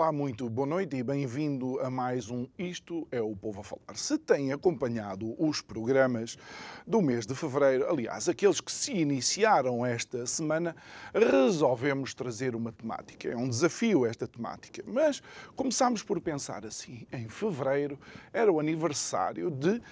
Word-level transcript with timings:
Olá, 0.00 0.12
muito 0.12 0.48
boa 0.48 0.66
noite 0.66 0.96
e 0.96 1.02
bem-vindo 1.02 1.78
a 1.80 1.90
mais 1.90 2.30
um 2.30 2.48
Isto 2.58 3.06
é 3.12 3.20
o 3.20 3.36
Povo 3.36 3.60
a 3.60 3.62
Falar. 3.62 3.96
Se 3.96 4.16
tem 4.16 4.50
acompanhado 4.50 5.34
os 5.38 5.60
programas 5.60 6.38
do 6.86 7.02
mês 7.02 7.26
de 7.26 7.34
fevereiro, 7.34 7.86
aliás, 7.86 8.26
aqueles 8.26 8.62
que 8.62 8.72
se 8.72 8.92
iniciaram 8.92 9.84
esta 9.84 10.24
semana, 10.24 10.74
resolvemos 11.12 12.14
trazer 12.14 12.56
uma 12.56 12.72
temática. 12.72 13.28
É 13.28 13.36
um 13.36 13.46
desafio 13.46 14.06
esta 14.06 14.26
temática, 14.26 14.82
mas 14.86 15.22
começámos 15.54 16.02
por 16.02 16.18
pensar 16.18 16.64
assim: 16.64 17.06
em 17.12 17.28
fevereiro 17.28 18.00
era 18.32 18.50
o 18.50 18.58
aniversário 18.58 19.50
de 19.50 19.68
uh, 19.72 19.82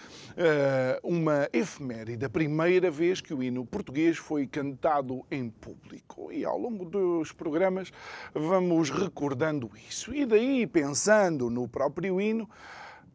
uma 1.03 1.51
efeméride, 1.53 2.25
a 2.25 2.31
primeira 2.31 2.91
vez 2.91 3.21
que 3.21 3.35
o 3.35 3.43
hino 3.43 3.67
português 3.67 4.17
foi 4.17 4.47
cantado 4.47 5.23
em 5.31 5.51
público. 5.51 6.33
E 6.33 6.47
ao 6.47 6.57
longo 6.57 6.87
dos 6.87 7.31
programas 7.31 7.93
vamos 8.33 8.89
recordando 8.89 9.71
isso 9.87 9.98
isso. 9.99 10.15
E 10.15 10.25
daí, 10.25 10.67
pensando 10.67 11.51
no 11.51 11.67
próprio 11.67 12.21
hino, 12.21 12.49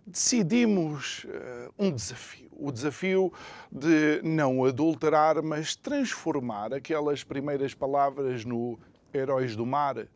decidimos 0.05 1.25
uh, 1.25 1.73
um 1.79 1.91
desafio. 1.91 2.49
O 2.51 2.71
desafio 2.71 3.33
de 3.71 4.21
não 4.23 4.63
adulterar, 4.65 5.41
mas 5.41 5.75
transformar 5.75 6.73
aquelas 6.73 7.23
primeiras 7.23 7.73
palavras 7.73 8.45
no 8.45 8.77
Heróis 9.13 9.55
do 9.55 9.65
Mar, 9.65 10.07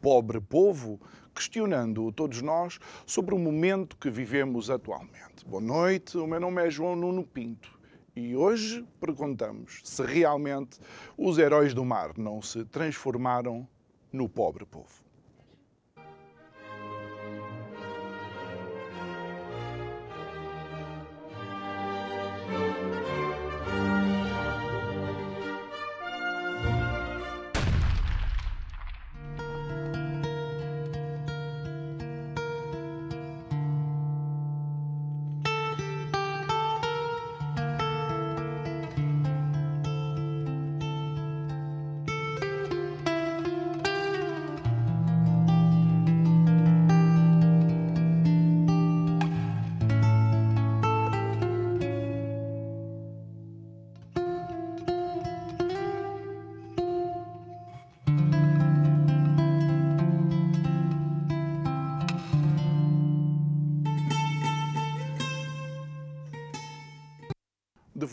pobre 0.00 0.40
povo, 0.40 1.00
questionando 1.34 2.10
todos 2.12 2.42
nós 2.42 2.78
sobre 3.06 3.34
o 3.34 3.38
momento 3.38 3.96
que 3.96 4.10
vivemos 4.10 4.70
atualmente. 4.70 5.44
Boa 5.46 5.62
noite, 5.62 6.18
o 6.18 6.26
meu 6.26 6.40
nome 6.40 6.66
é 6.66 6.70
João 6.70 6.96
Nuno 6.96 7.24
Pinto. 7.24 7.72
E 8.16 8.36
hoje 8.36 8.84
perguntamos 9.00 9.80
se 9.82 10.02
realmente 10.04 10.78
os 11.16 11.38
heróis 11.38 11.74
do 11.74 11.84
mar 11.84 12.16
não 12.16 12.40
se 12.40 12.64
transformaram 12.64 13.66
no 14.12 14.28
pobre 14.28 14.64
povo. 14.64 15.03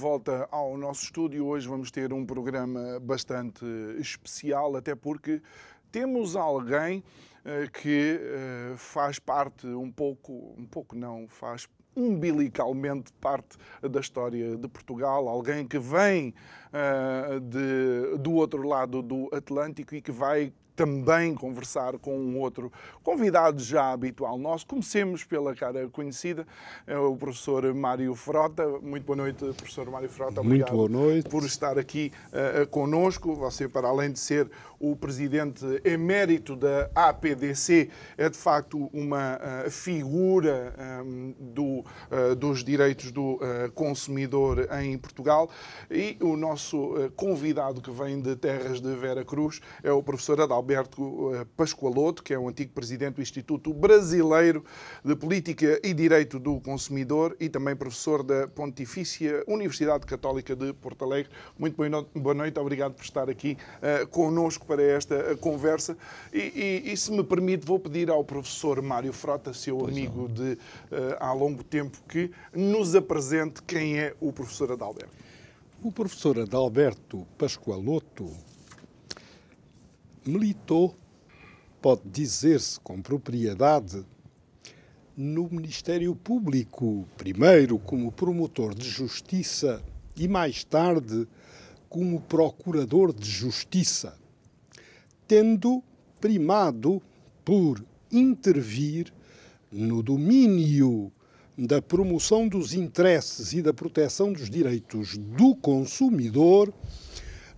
Volta 0.01 0.47
ao 0.49 0.75
nosso 0.77 1.03
estúdio. 1.03 1.45
Hoje 1.45 1.67
vamos 1.67 1.91
ter 1.91 2.11
um 2.11 2.25
programa 2.25 2.99
bastante 2.99 3.63
especial, 3.99 4.75
até 4.75 4.95
porque 4.95 5.43
temos 5.91 6.35
alguém 6.35 7.03
uh, 7.45 7.71
que 7.71 8.19
uh, 8.19 8.77
faz 8.77 9.19
parte 9.19 9.67
um 9.67 9.91
pouco, 9.91 10.55
um 10.57 10.65
pouco 10.65 10.95
não, 10.95 11.27
faz 11.27 11.69
umbilicalmente 11.95 13.13
parte 13.21 13.59
da 13.79 13.99
história 13.99 14.57
de 14.57 14.67
Portugal, 14.67 15.29
alguém 15.29 15.67
que 15.67 15.77
vem 15.77 16.33
uh, 16.73 17.39
de, 17.39 18.17
do 18.17 18.33
outro 18.33 18.67
lado 18.67 19.03
do 19.03 19.29
Atlântico 19.31 19.93
e 19.93 20.01
que 20.01 20.11
vai 20.11 20.51
também 20.81 21.35
conversar 21.35 21.99
com 21.99 22.17
um 22.17 22.39
outro 22.39 22.71
convidado 23.03 23.61
já 23.61 23.91
habitual 23.91 24.35
nosso. 24.35 24.65
Comecemos 24.65 25.23
pela 25.23 25.53
cara 25.53 25.87
conhecida, 25.89 26.47
é 26.87 26.97
o 26.97 27.15
professor 27.15 27.71
Mário 27.71 28.15
Frota. 28.15 28.67
Muito 28.81 29.03
boa 29.05 29.17
noite, 29.17 29.45
professor 29.53 29.87
Mário 29.91 30.09
Frota. 30.09 30.41
Obrigado 30.41 30.73
Muito 30.75 30.91
boa 30.91 31.05
noite. 31.05 31.29
por 31.29 31.43
estar 31.43 31.77
aqui 31.77 32.11
uh, 32.33 32.65
conosco. 32.67 33.35
Você, 33.35 33.67
para 33.67 33.89
além 33.89 34.11
de 34.11 34.17
ser 34.17 34.49
o 34.79 34.95
presidente 34.95 35.63
emérito 35.85 36.55
da 36.55 36.89
APDC, 36.95 37.91
é 38.17 38.27
de 38.27 38.37
facto 38.37 38.89
uma 38.91 39.37
uh, 39.37 39.69
figura 39.69 40.73
um, 41.05 41.35
do, 41.39 41.60
uh, 41.60 41.60
dos 42.37 42.63
direitos 42.63 43.11
do 43.11 43.39
consumidor 43.73 44.67
em 44.81 44.97
Portugal. 44.97 45.49
E 45.89 46.17
o 46.21 46.35
nosso 46.35 47.11
convidado 47.15 47.81
que 47.81 47.91
vem 47.91 48.21
de 48.21 48.35
terras 48.35 48.81
de 48.81 48.93
Vera 48.95 49.23
Cruz 49.23 49.61
é 49.83 49.91
o 49.91 50.03
professor 50.03 50.41
Adalberto 50.41 50.71
Alberto 50.81 51.35
eh, 51.35 51.45
Pascoaloto, 51.55 52.23
que 52.23 52.33
é 52.33 52.39
o 52.39 52.47
antigo 52.47 52.71
presidente 52.71 53.15
do 53.15 53.21
Instituto 53.21 53.73
Brasileiro 53.73 54.63
de 55.03 55.15
Política 55.15 55.79
e 55.83 55.93
Direito 55.93 56.39
do 56.39 56.59
Consumidor 56.61 57.35
e 57.39 57.49
também 57.49 57.75
professor 57.75 58.23
da 58.23 58.47
Pontifícia 58.47 59.43
Universidade 59.47 60.05
Católica 60.05 60.55
de 60.55 60.73
Porto 60.73 61.03
Alegre. 61.03 61.31
Muito 61.57 61.75
boa 62.15 62.33
noite, 62.33 62.59
obrigado 62.59 62.93
por 62.93 63.03
estar 63.03 63.29
aqui 63.29 63.57
uh, 63.77 64.07
connosco 64.07 64.65
para 64.65 64.81
esta 64.81 65.35
conversa. 65.37 65.97
E, 66.33 66.83
e, 66.85 66.91
e, 66.93 66.97
se 66.97 67.11
me 67.11 67.23
permite, 67.23 67.65
vou 67.65 67.79
pedir 67.79 68.09
ao 68.09 68.23
professor 68.23 68.81
Mário 68.81 69.13
Frota, 69.13 69.53
seu 69.53 69.77
pois 69.77 69.91
amigo 69.91 70.21
não. 70.21 70.27
de 70.27 70.53
uh, 70.53 70.57
há 71.19 71.33
longo 71.33 71.63
tempo, 71.63 71.97
que 72.07 72.31
nos 72.53 72.95
apresente 72.95 73.61
quem 73.63 73.99
é 73.99 74.15
o 74.19 74.31
professor 74.31 74.71
Adalberto. 74.71 75.15
O 75.83 75.91
professor 75.91 76.39
Adalberto 76.39 77.25
Pascoaloto 77.37 78.29
militou, 80.25 80.95
pode 81.81 82.01
dizer-se 82.05 82.79
com 82.79 83.01
propriedade, 83.01 84.05
no 85.17 85.49
Ministério 85.49 86.15
Público, 86.15 87.07
primeiro 87.17 87.77
como 87.77 88.11
promotor 88.11 88.73
de 88.73 88.87
justiça 88.87 89.83
e 90.15 90.27
mais 90.27 90.63
tarde 90.63 91.27
como 91.89 92.21
procurador 92.21 93.13
de 93.13 93.29
justiça, 93.29 94.17
tendo 95.27 95.83
primado 96.19 97.01
por 97.43 97.83
intervir 98.11 99.13
no 99.71 100.01
domínio 100.03 101.11
da 101.67 101.81
promoção 101.81 102.47
dos 102.47 102.73
interesses 102.73 103.53
e 103.53 103.61
da 103.61 103.71
proteção 103.71 104.33
dos 104.33 104.49
direitos 104.49 105.15
do 105.15 105.55
consumidor 105.55 106.73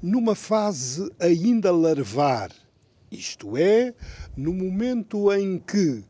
numa 0.02 0.36
fase 0.36 1.10
ainda 1.18 1.72
larvar, 1.72 2.52
isto 3.10 3.56
é, 3.56 3.94
no 4.36 4.52
momento 4.52 5.32
em 5.32 5.58
que 5.58 6.04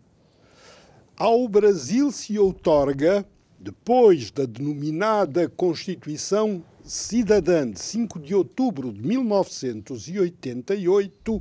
ao 1.15 1.47
Brasil 1.47 2.12
se 2.12 2.39
outorga, 2.39 3.23
depois 3.59 4.31
da 4.31 4.45
denominada 4.45 5.47
Constituição 5.47 6.65
Cidadã 6.83 7.69
de 7.69 7.79
5 7.79 8.19
de 8.19 8.33
outubro 8.33 8.91
de 8.91 9.07
1988, 9.07 11.39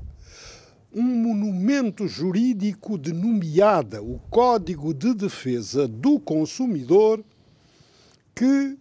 um 0.94 1.03
monumento 1.03 2.06
jurídico 2.06 2.99
denominada 2.99 4.03
o 4.03 4.21
Código 4.31 4.93
de 4.93 5.15
Defesa 5.15 5.89
do 5.89 6.21
Consumidor, 6.21 7.25
que, 8.35 8.77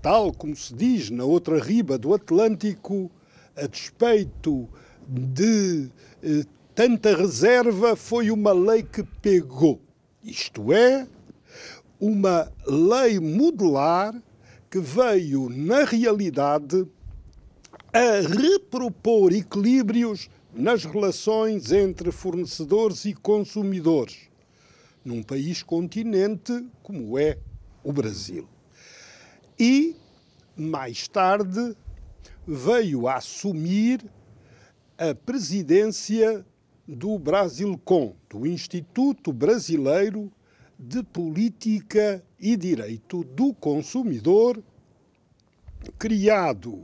tal 0.00 0.32
como 0.32 0.54
se 0.54 0.72
diz 0.72 1.10
na 1.10 1.24
outra 1.24 1.60
riba 1.60 1.98
do 1.98 2.14
Atlântico, 2.14 3.10
a 3.56 3.66
despeito 3.66 4.68
de 5.08 5.90
eh, 6.22 6.44
tanta 6.74 7.16
reserva, 7.16 7.96
foi 7.96 8.30
uma 8.30 8.52
lei 8.52 8.82
que 8.84 9.02
pegou. 9.02 9.80
Isto 10.22 10.72
é, 10.72 11.06
uma 11.98 12.52
lei 12.66 13.18
modular 13.18 14.14
que 14.70 14.78
veio, 14.78 15.48
na 15.48 15.84
realidade, 15.84 16.86
a 17.92 18.20
repropor 18.20 19.32
equilíbrios 19.32 20.28
nas 20.56 20.84
relações 20.86 21.70
entre 21.70 22.10
fornecedores 22.10 23.04
e 23.04 23.12
consumidores, 23.12 24.30
num 25.04 25.22
país 25.22 25.62
continente 25.62 26.66
como 26.82 27.18
é 27.18 27.38
o 27.84 27.92
Brasil. 27.92 28.48
E, 29.58 29.94
mais 30.56 31.06
tarde, 31.08 31.76
veio 32.46 33.06
a 33.06 33.16
assumir 33.16 34.02
a 34.96 35.14
presidência 35.14 36.44
do 36.88 37.18
Brasilcom, 37.18 38.16
do 38.30 38.46
Instituto 38.46 39.34
Brasileiro 39.34 40.32
de 40.78 41.02
Política 41.02 42.24
e 42.40 42.56
Direito 42.56 43.22
do 43.24 43.52
Consumidor, 43.52 44.62
criado 45.98 46.82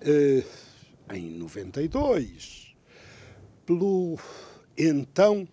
eh, 0.00 0.44
em 1.12 1.30
92 1.30 2.69
pelo 3.70 4.18
então 4.76 5.46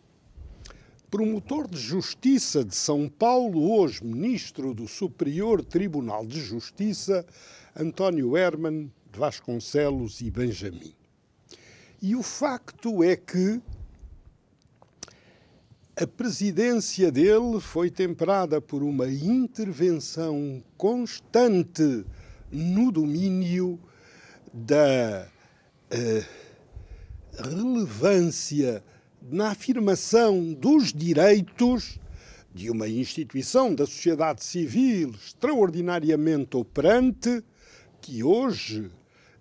promotor 1.12 1.70
de 1.70 1.78
Justiça 1.78 2.66
de 2.66 2.76
São 2.76 3.08
Paulo, 3.08 3.72
hoje 3.72 4.04
ministro 4.04 4.74
do 4.74 4.88
Superior 4.88 5.64
Tribunal 5.64 6.26
de 6.26 6.42
Justiça, 6.42 7.24
António 7.76 8.36
Herman 8.36 8.92
de 9.12 9.20
Vasconcelos 9.20 10.20
e 10.22 10.32
Benjamin. 10.32 10.96
E 12.02 12.16
o 12.16 12.24
facto 12.24 13.04
é 13.04 13.16
que 13.16 13.62
a 15.96 16.08
presidência 16.08 17.12
dele 17.12 17.60
foi 17.60 17.92
temperada 17.92 18.60
por 18.60 18.82
uma 18.82 19.08
intervenção 19.08 20.64
constante 20.76 22.04
no 22.52 22.92
domínio 22.92 23.80
da 24.52 25.28
uh, 25.94 26.47
relevância 27.38 28.84
na 29.22 29.52
afirmação 29.52 30.54
dos 30.54 30.94
direitos 30.94 32.00
de 32.54 32.70
uma 32.70 32.88
instituição 32.88 33.74
da 33.74 33.86
sociedade 33.86 34.44
civil 34.44 35.12
extraordinariamente 35.12 36.58
operante 36.58 37.44
que 38.02 38.24
hoje 38.24 38.90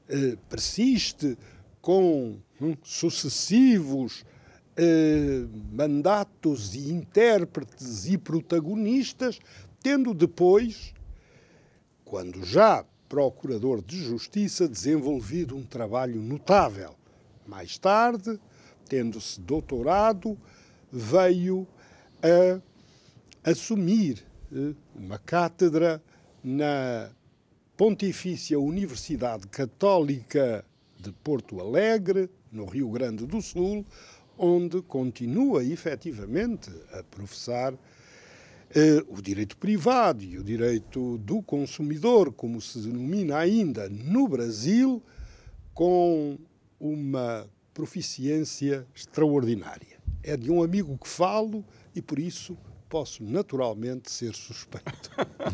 eh, 0.08 0.36
persiste 0.48 1.38
com 1.80 2.38
hum, 2.60 2.76
sucessivos 2.82 4.24
eh, 4.76 5.46
mandatos 5.72 6.74
e 6.74 6.92
intérpretes 6.92 8.06
e 8.06 8.18
protagonistas, 8.18 9.38
tendo 9.82 10.12
depois, 10.12 10.92
quando 12.04 12.44
já 12.44 12.84
procurador 13.08 13.80
de 13.82 14.02
justiça, 14.04 14.68
desenvolvido 14.68 15.56
um 15.56 15.62
trabalho 15.62 16.20
notável. 16.20 16.94
Mais 17.46 17.78
tarde, 17.78 18.40
tendo-se 18.88 19.40
doutorado, 19.40 20.36
veio 20.90 21.66
a 22.22 23.50
assumir 23.50 24.24
eh, 24.52 24.74
uma 24.94 25.18
cátedra 25.18 26.02
na 26.42 27.10
Pontifícia 27.76 28.58
Universidade 28.58 29.46
Católica 29.48 30.64
de 30.98 31.12
Porto 31.12 31.60
Alegre, 31.60 32.28
no 32.50 32.64
Rio 32.64 32.90
Grande 32.90 33.26
do 33.26 33.40
Sul, 33.40 33.84
onde 34.38 34.82
continua 34.82 35.64
efetivamente 35.64 36.70
a 36.92 37.02
professar 37.04 37.74
eh, 38.74 39.04
o 39.08 39.20
direito 39.22 39.56
privado 39.56 40.24
e 40.24 40.38
o 40.38 40.42
direito 40.42 41.18
do 41.18 41.42
consumidor, 41.42 42.32
como 42.32 42.60
se 42.60 42.80
denomina 42.80 43.38
ainda 43.38 43.88
no 43.88 44.26
Brasil, 44.26 45.02
com 45.72 46.38
uma 46.78 47.48
proficiência 47.72 48.86
extraordinária. 48.94 49.98
É 50.22 50.36
de 50.36 50.50
um 50.50 50.62
amigo 50.62 50.98
que 50.98 51.08
falo 51.08 51.64
e 51.94 52.02
por 52.02 52.18
isso 52.18 52.56
posso 52.88 53.22
naturalmente 53.22 54.10
ser 54.10 54.34
suspeito. 54.34 55.10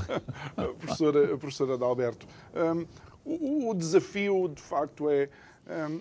professora, 0.79 1.37
professora 1.39 1.75
Adalberto, 1.75 2.27
um, 2.55 2.87
o, 3.25 3.71
o, 3.71 3.75
desafio 3.75 4.49
de 4.49 4.61
facto 4.61 5.09
é. 5.11 5.29
Um, 5.65 6.01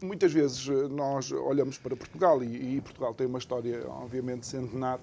muitas 0.00 0.32
vezes 0.32 0.64
nós 0.88 1.32
olhamos 1.32 1.76
para 1.76 1.96
Portugal 1.96 2.42
e, 2.42 2.76
e 2.76 2.80
Portugal 2.80 3.12
tem 3.12 3.26
uma 3.26 3.38
história, 3.38 3.84
obviamente, 3.88 4.46
centenar 4.46 5.00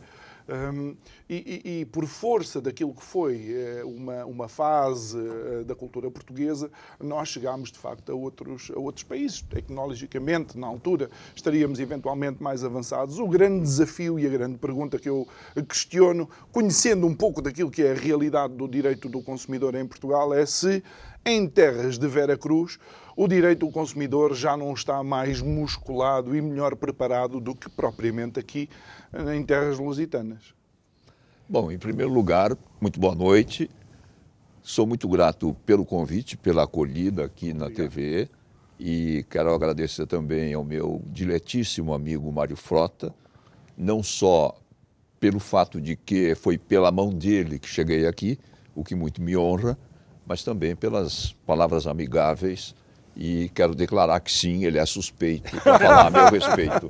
um, 0.49 0.95
e, 1.29 1.61
e, 1.63 1.79
e, 1.81 1.85
por 1.85 2.07
força 2.07 2.59
daquilo 2.59 2.93
que 2.93 3.03
foi 3.03 3.53
eh, 3.53 3.83
uma, 3.85 4.25
uma 4.25 4.47
fase 4.47 5.17
eh, 5.17 5.63
da 5.63 5.75
cultura 5.75 6.09
portuguesa, 6.09 6.71
nós 6.99 7.29
chegámos 7.29 7.71
de 7.71 7.77
facto 7.77 8.11
a 8.11 8.15
outros, 8.15 8.71
a 8.75 8.79
outros 8.79 9.03
países. 9.03 9.41
Tecnologicamente, 9.43 10.57
na 10.57 10.65
altura, 10.65 11.09
estaríamos 11.35 11.79
eventualmente 11.79 12.41
mais 12.41 12.63
avançados. 12.63 13.19
O 13.19 13.27
grande 13.27 13.61
desafio 13.61 14.17
e 14.19 14.25
a 14.25 14.29
grande 14.29 14.57
pergunta 14.57 14.97
que 14.97 15.07
eu 15.07 15.27
questiono, 15.67 16.27
conhecendo 16.51 17.05
um 17.05 17.13
pouco 17.13 17.43
daquilo 17.43 17.69
que 17.69 17.83
é 17.83 17.91
a 17.91 17.95
realidade 17.95 18.55
do 18.55 18.67
direito 18.67 19.07
do 19.07 19.21
consumidor 19.21 19.75
em 19.75 19.85
Portugal, 19.85 20.33
é 20.33 20.45
se 20.47 20.83
em 21.25 21.47
terras 21.47 21.97
de 21.97 22.07
Vera 22.07 22.37
Cruz 22.37 22.79
o 23.15 23.27
direito 23.27 23.65
do 23.65 23.71
consumidor 23.71 24.33
já 24.33 24.55
não 24.55 24.73
está 24.73 25.03
mais 25.03 25.41
musculado 25.41 26.33
e 26.33 26.41
melhor 26.41 26.75
preparado 26.77 27.41
do 27.41 27.53
que 27.53 27.69
propriamente 27.69 28.39
aqui 28.39 28.69
em 29.35 29.43
terras 29.43 29.77
lusitanas. 29.77 30.53
Bom, 31.47 31.69
em 31.69 31.77
primeiro 31.77 32.13
lugar, 32.13 32.55
muito 32.79 32.97
boa 32.97 33.13
noite. 33.13 33.69
Sou 34.61 34.87
muito 34.87 35.07
grato 35.09 35.53
pelo 35.65 35.83
convite, 35.83 36.37
pela 36.37 36.63
acolhida 36.63 37.25
aqui 37.25 37.53
na 37.53 37.65
Obrigado. 37.65 37.89
TV 37.89 38.29
e 38.79 39.25
quero 39.29 39.53
agradecer 39.53 40.07
também 40.07 40.53
ao 40.53 40.63
meu 40.63 41.01
diletíssimo 41.07 41.93
amigo 41.93 42.31
Mário 42.31 42.55
Frota, 42.55 43.13
não 43.77 44.01
só 44.01 44.57
pelo 45.19 45.39
fato 45.39 45.81
de 45.81 45.97
que 45.97 46.33
foi 46.35 46.57
pela 46.57 46.89
mão 46.89 47.09
dele 47.09 47.59
que 47.59 47.67
cheguei 47.67 48.07
aqui, 48.07 48.39
o 48.73 48.81
que 48.81 48.95
muito 48.95 49.21
me 49.21 49.35
honra, 49.35 49.77
mas 50.29 50.43
também 50.43 50.75
pelas 50.75 51.35
palavras 51.47 51.87
amigáveis 51.87 52.75
e 53.17 53.49
quero 53.49 53.73
declarar 53.73 54.19
que 54.19 54.31
sim, 54.31 54.63
ele 54.63 54.77
é 54.77 54.85
suspeito 54.85 55.59
para 55.61 55.79
falar 55.79 56.05
a 56.05 56.09
meu 56.11 56.29
respeito. 56.29 56.87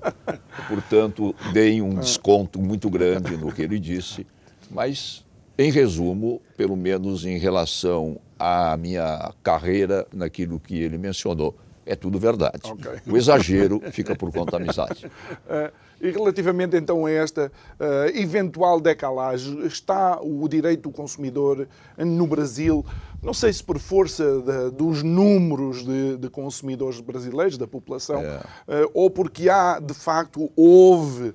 Portanto, 0.68 1.34
dei 1.54 1.82
um 1.82 1.96
desconto 1.96 2.60
muito 2.60 2.90
grande 2.90 3.38
no 3.38 3.50
que 3.50 3.62
ele 3.62 3.80
disse, 3.80 4.28
mas, 4.70 5.26
em 5.58 5.72
resumo, 5.72 6.42
pelo 6.58 6.76
menos 6.76 7.26
em 7.26 7.38
relação 7.38 8.20
à 8.38 8.76
minha 8.76 9.34
carreira, 9.42 10.06
naquilo 10.14 10.60
que 10.60 10.78
ele 10.78 10.98
mencionou, 10.98 11.58
é 11.86 11.96
tudo 11.96 12.20
verdade. 12.20 12.70
Okay. 12.70 13.00
O 13.08 13.16
exagero 13.16 13.82
fica 13.92 14.16
por 14.16 14.34
conta 14.34 14.52
da 14.52 14.58
amizade. 14.58 15.10
Uh, 16.02 16.06
e 16.06 16.12
relativamente 16.12 16.76
então 16.76 17.06
a 17.06 17.12
esta 17.12 17.52
uh, 17.80 18.18
eventual 18.18 18.80
decalagem, 18.80 19.66
está 19.66 20.20
o 20.22 20.48
direito 20.48 20.84
do 20.84 20.92
consumidor 20.92 21.68
no 21.98 22.26
Brasil, 22.26 22.86
não 23.22 23.34
sei 23.34 23.52
se 23.52 23.64
por 23.64 23.80
força 23.80 24.24
de, 24.42 24.72
dos 24.72 25.04
números 25.04 25.84
de, 25.84 26.18
de, 26.18 26.30
consumidores 26.30 27.00
brasileiros, 27.00 27.58
da 27.58 27.68
população, 27.68 28.22
é. 28.22 28.38
uh, 28.84 28.92
ou 28.94 29.10
porque 29.10 29.50
há, 29.50 29.80
de 29.80 29.94
facto, 29.94 30.50
houve 30.56 31.34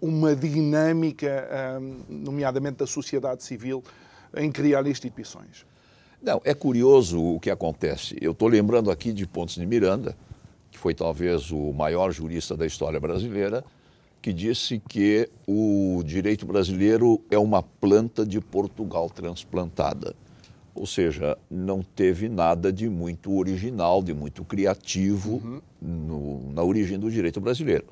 uma 0.00 0.34
dinâmica, 0.34 1.80
nomeadamente 2.08 2.78
da 2.78 2.86
sociedade 2.86 3.42
civil, 3.42 3.82
em 4.36 4.50
criar 4.50 4.86
instituições? 4.86 5.64
Não, 6.22 6.40
é 6.44 6.52
curioso 6.52 7.18
o 7.18 7.40
que 7.40 7.50
acontece. 7.50 8.16
Eu 8.20 8.32
estou 8.32 8.48
lembrando 8.48 8.90
aqui 8.90 9.12
de 9.12 9.26
Pontes 9.26 9.54
de 9.54 9.66
Miranda, 9.66 10.14
foi 10.80 10.94
talvez 10.94 11.52
o 11.52 11.74
maior 11.74 12.10
jurista 12.10 12.56
da 12.56 12.64
história 12.64 12.98
brasileira, 12.98 13.62
que 14.22 14.32
disse 14.32 14.78
que 14.78 15.28
o 15.46 16.02
direito 16.04 16.46
brasileiro 16.46 17.20
é 17.30 17.38
uma 17.38 17.62
planta 17.62 18.24
de 18.24 18.40
Portugal 18.40 19.10
transplantada. 19.10 20.14
Ou 20.74 20.86
seja, 20.86 21.36
não 21.50 21.82
teve 21.82 22.30
nada 22.30 22.72
de 22.72 22.88
muito 22.88 23.36
original, 23.36 24.02
de 24.02 24.14
muito 24.14 24.42
criativo 24.42 25.42
uhum. 25.44 25.60
no, 25.82 26.52
na 26.54 26.62
origem 26.62 26.98
do 26.98 27.10
direito 27.10 27.42
brasileiro. 27.42 27.84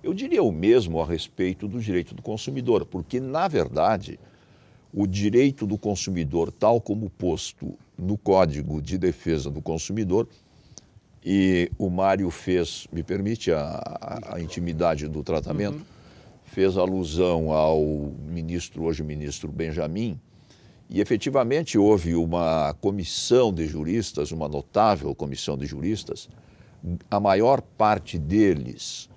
Eu 0.00 0.14
diria 0.14 0.42
o 0.42 0.52
mesmo 0.52 1.00
a 1.00 1.04
respeito 1.04 1.66
do 1.66 1.80
direito 1.80 2.14
do 2.14 2.22
consumidor, 2.22 2.86
porque, 2.86 3.18
na 3.18 3.48
verdade, 3.48 4.20
o 4.94 5.04
direito 5.04 5.66
do 5.66 5.76
consumidor, 5.76 6.52
tal 6.52 6.80
como 6.80 7.10
posto 7.10 7.74
no 7.98 8.16
Código 8.16 8.80
de 8.80 8.96
Defesa 8.96 9.50
do 9.50 9.60
Consumidor, 9.60 10.28
e 11.28 11.72
o 11.76 11.90
Mário 11.90 12.30
fez, 12.30 12.86
me 12.92 13.02
permite 13.02 13.50
a, 13.50 14.20
a 14.28 14.40
intimidade 14.40 15.08
do 15.08 15.24
tratamento, 15.24 15.78
uhum. 15.78 15.84
fez 16.44 16.76
alusão 16.76 17.50
ao 17.50 17.82
ministro, 18.28 18.84
hoje 18.84 19.02
ministro 19.02 19.50
Benjamin, 19.50 20.20
e 20.88 21.00
efetivamente 21.00 21.76
houve 21.76 22.14
uma 22.14 22.72
comissão 22.80 23.52
de 23.52 23.66
juristas, 23.66 24.30
uma 24.30 24.48
notável 24.48 25.12
comissão 25.16 25.58
de 25.58 25.66
juristas, 25.66 26.28
a 27.10 27.18
maior 27.18 27.60
parte 27.60 28.20
deles 28.20 29.10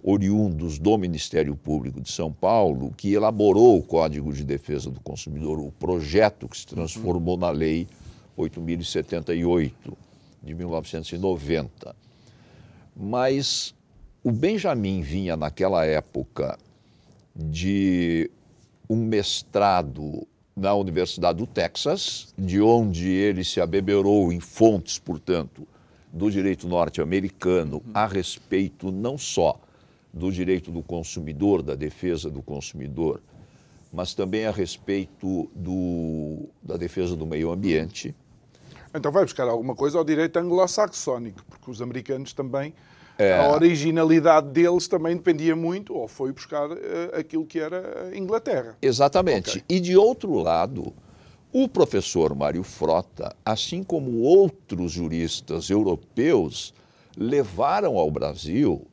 oriundos 0.00 0.78
do 0.78 0.96
Ministério 0.96 1.56
Público 1.56 2.00
de 2.00 2.12
São 2.12 2.32
Paulo, 2.32 2.94
que 2.96 3.12
elaborou 3.12 3.76
o 3.76 3.82
Código 3.82 4.32
de 4.32 4.44
Defesa 4.44 4.92
do 4.92 5.00
Consumidor, 5.00 5.58
o 5.58 5.72
projeto 5.72 6.48
que 6.48 6.56
se 6.56 6.68
transformou 6.68 7.36
na 7.36 7.50
Lei 7.50 7.88
8078 8.36 10.07
de 10.42 10.54
1990. 10.54 11.94
Mas 12.96 13.74
o 14.22 14.32
Benjamin 14.32 15.00
vinha 15.00 15.36
naquela 15.36 15.84
época 15.84 16.58
de 17.34 18.30
um 18.88 18.96
mestrado 18.96 20.26
na 20.56 20.74
Universidade 20.74 21.38
do 21.38 21.46
Texas, 21.46 22.34
de 22.36 22.60
onde 22.60 23.08
ele 23.08 23.44
se 23.44 23.60
abeberou 23.60 24.32
em 24.32 24.40
fontes, 24.40 24.98
portanto, 24.98 25.66
do 26.12 26.30
direito 26.30 26.66
norte-americano 26.66 27.82
a 27.94 28.06
respeito 28.06 28.90
não 28.90 29.16
só 29.16 29.60
do 30.12 30.32
direito 30.32 30.72
do 30.72 30.82
consumidor, 30.82 31.62
da 31.62 31.74
defesa 31.74 32.28
do 32.28 32.42
consumidor, 32.42 33.20
mas 33.92 34.14
também 34.14 34.46
a 34.46 34.50
respeito 34.50 35.48
do, 35.54 36.48
da 36.62 36.76
defesa 36.76 37.14
do 37.14 37.26
meio 37.26 37.52
ambiente. 37.52 38.14
Então 38.94 39.12
vai 39.12 39.24
buscar 39.24 39.48
alguma 39.48 39.74
coisa 39.74 39.98
ao 39.98 40.04
direito 40.04 40.38
anglo-saxónico, 40.38 41.44
porque 41.48 41.70
os 41.70 41.82
americanos 41.82 42.32
também, 42.32 42.74
é. 43.18 43.36
a 43.36 43.50
originalidade 43.50 44.48
deles 44.48 44.88
também 44.88 45.16
dependia 45.16 45.54
muito, 45.54 45.94
ou 45.94 46.08
foi 46.08 46.32
buscar 46.32 46.70
uh, 46.70 46.76
aquilo 47.18 47.44
que 47.44 47.58
era 47.58 48.08
a 48.12 48.16
Inglaterra. 48.16 48.76
Exatamente. 48.80 49.58
Okay. 49.58 49.62
E 49.68 49.80
de 49.80 49.96
outro 49.96 50.34
lado, 50.34 50.92
o 51.52 51.68
professor 51.68 52.34
Mário 52.34 52.62
Frota, 52.62 53.34
assim 53.44 53.82
como 53.82 54.20
outros 54.20 54.92
juristas 54.92 55.68
europeus, 55.70 56.72
levaram 57.16 57.96
ao 57.96 58.10
Brasil 58.10 58.86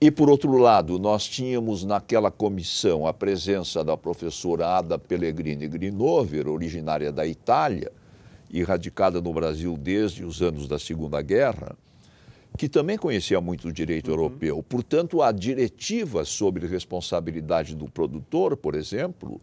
e, 0.00 0.10
por 0.10 0.28
outro 0.28 0.56
lado, 0.58 0.98
nós 0.98 1.28
tínhamos 1.28 1.84
naquela 1.84 2.30
comissão 2.30 3.06
a 3.06 3.14
presença 3.14 3.84
da 3.84 3.96
professora 3.96 4.66
Ada 4.66 4.98
Pellegrini 4.98 5.68
Grinover, 5.68 6.48
originária 6.48 7.12
da 7.12 7.24
Itália 7.24 7.92
e 8.52 8.62
radicada 8.62 9.20
no 9.20 9.32
Brasil 9.32 9.76
desde 9.78 10.24
os 10.24 10.42
anos 10.42 10.68
da 10.68 10.78
Segunda 10.78 11.22
Guerra, 11.22 11.74
que 12.58 12.68
também 12.68 12.98
conhecia 12.98 13.40
muito 13.40 13.68
o 13.68 13.72
direito 13.72 14.08
uhum. 14.08 14.14
europeu. 14.14 14.62
Portanto, 14.62 15.22
a 15.22 15.32
diretiva 15.32 16.24
sobre 16.24 16.66
responsabilidade 16.66 17.74
do 17.74 17.88
produtor, 17.88 18.56
por 18.56 18.74
exemplo, 18.74 19.40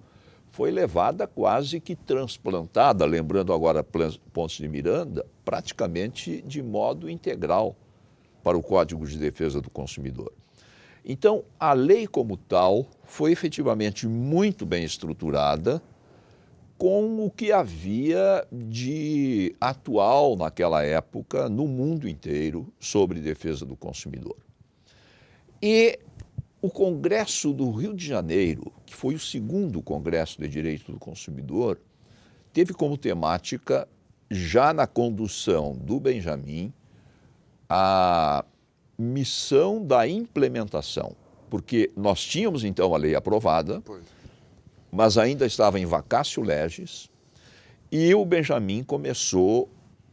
foi 0.48 0.70
levada 0.72 1.26
quase 1.26 1.80
que 1.80 1.96
transplantada, 1.96 3.06
lembrando 3.06 3.52
agora 3.52 3.84
Pontes 3.84 4.58
de 4.58 4.68
Miranda, 4.68 5.26
praticamente 5.44 6.42
de 6.44 6.62
modo 6.62 7.10
integral 7.10 7.76
para 8.44 8.58
o 8.58 8.64
Código 8.64 9.06
de 9.06 9.18
Defesa 9.18 9.60
do 9.60 9.70
Consumidor. 9.70 10.32
Então, 11.04 11.44
a 11.60 11.74
lei 11.74 12.08
como 12.08 12.38
tal 12.38 12.86
foi 13.04 13.32
efetivamente 13.32 14.08
muito 14.08 14.66
bem 14.66 14.84
estruturada 14.84 15.82
com 16.80 17.26
o 17.26 17.30
que 17.30 17.52
havia 17.52 18.48
de 18.50 19.54
atual 19.60 20.38
naquela 20.38 20.82
época 20.82 21.50
no 21.50 21.68
mundo 21.68 22.08
inteiro 22.08 22.74
sobre 22.80 23.20
defesa 23.20 23.66
do 23.66 23.76
consumidor. 23.76 24.38
E 25.62 26.00
o 26.62 26.70
Congresso 26.70 27.52
do 27.52 27.70
Rio 27.70 27.94
de 27.94 28.08
Janeiro, 28.08 28.72
que 28.86 28.96
foi 28.96 29.14
o 29.14 29.20
segundo 29.20 29.82
Congresso 29.82 30.42
de 30.42 30.48
Direito 30.48 30.94
do 30.94 30.98
Consumidor, 30.98 31.82
teve 32.54 32.74
como 32.74 32.98
temática, 32.98 33.86
já 34.32 34.74
na 34.74 34.88
condução 34.88 35.74
do 35.74 36.00
Benjamin, 36.00 36.72
a 37.68 38.46
missão 38.98 39.86
da 39.86 40.08
implementação, 40.08 41.14
porque 41.50 41.92
nós 41.98 42.24
tínhamos 42.24 42.64
então 42.64 42.96
a 42.96 42.98
lei 42.98 43.16
aprovada, 43.16 43.82
pois. 43.82 44.19
Mas 44.92 45.18
ainda 45.18 45.46
estava 45.46 45.80
em 45.80 45.86
vacácio 45.86 46.42
legis, 46.42 47.10
e 47.92 48.14
o 48.14 48.24
Benjamin 48.24 48.84
começou 48.84 49.70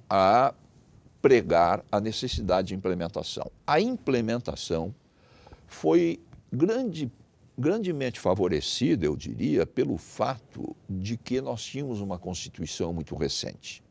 a 0.08 0.54
pregar 1.20 1.84
a 1.90 2.00
necessidade 2.00 2.68
de 2.68 2.74
implementação. 2.74 3.50
A 3.66 3.80
implementação 3.80 4.94
foi 5.66 6.20
grande, 6.52 7.10
grandemente 7.58 8.20
favorecida, 8.20 9.04
eu 9.04 9.16
diria, 9.16 9.66
pelo 9.66 9.98
fato 9.98 10.76
de 10.88 11.16
que 11.16 11.40
nós 11.40 11.62
tínhamos 11.62 12.00
uma 12.00 12.18
Constituição 12.18 12.92
muito 12.92 13.14
recente. 13.14 13.82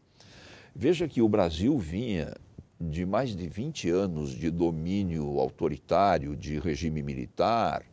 Veja 0.73 1.07
que 1.07 1.21
o 1.21 1.29
Brasil 1.29 1.77
vinha 1.77 2.33
de 2.79 3.05
mais 3.05 3.35
de 3.35 3.47
20 3.47 3.89
anos 3.89 4.31
de 4.31 4.49
domínio 4.49 5.39
autoritário, 5.39 6.35
de 6.35 6.59
regime 6.59 7.01
militar, 7.01 7.83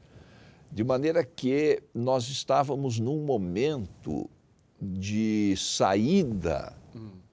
de 0.72 0.82
maneira 0.82 1.22
que 1.22 1.82
nós 1.94 2.28
estávamos 2.28 2.98
num 2.98 3.22
momento 3.24 4.28
de 4.80 5.54
saída 5.56 6.74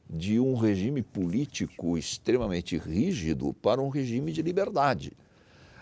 de 0.09 0.39
um 0.39 0.55
regime 0.55 1.01
político 1.01 1.97
extremamente 1.97 2.77
rígido 2.77 3.53
para 3.53 3.81
um 3.81 3.87
regime 3.87 4.33
de 4.33 4.41
liberdade. 4.41 5.13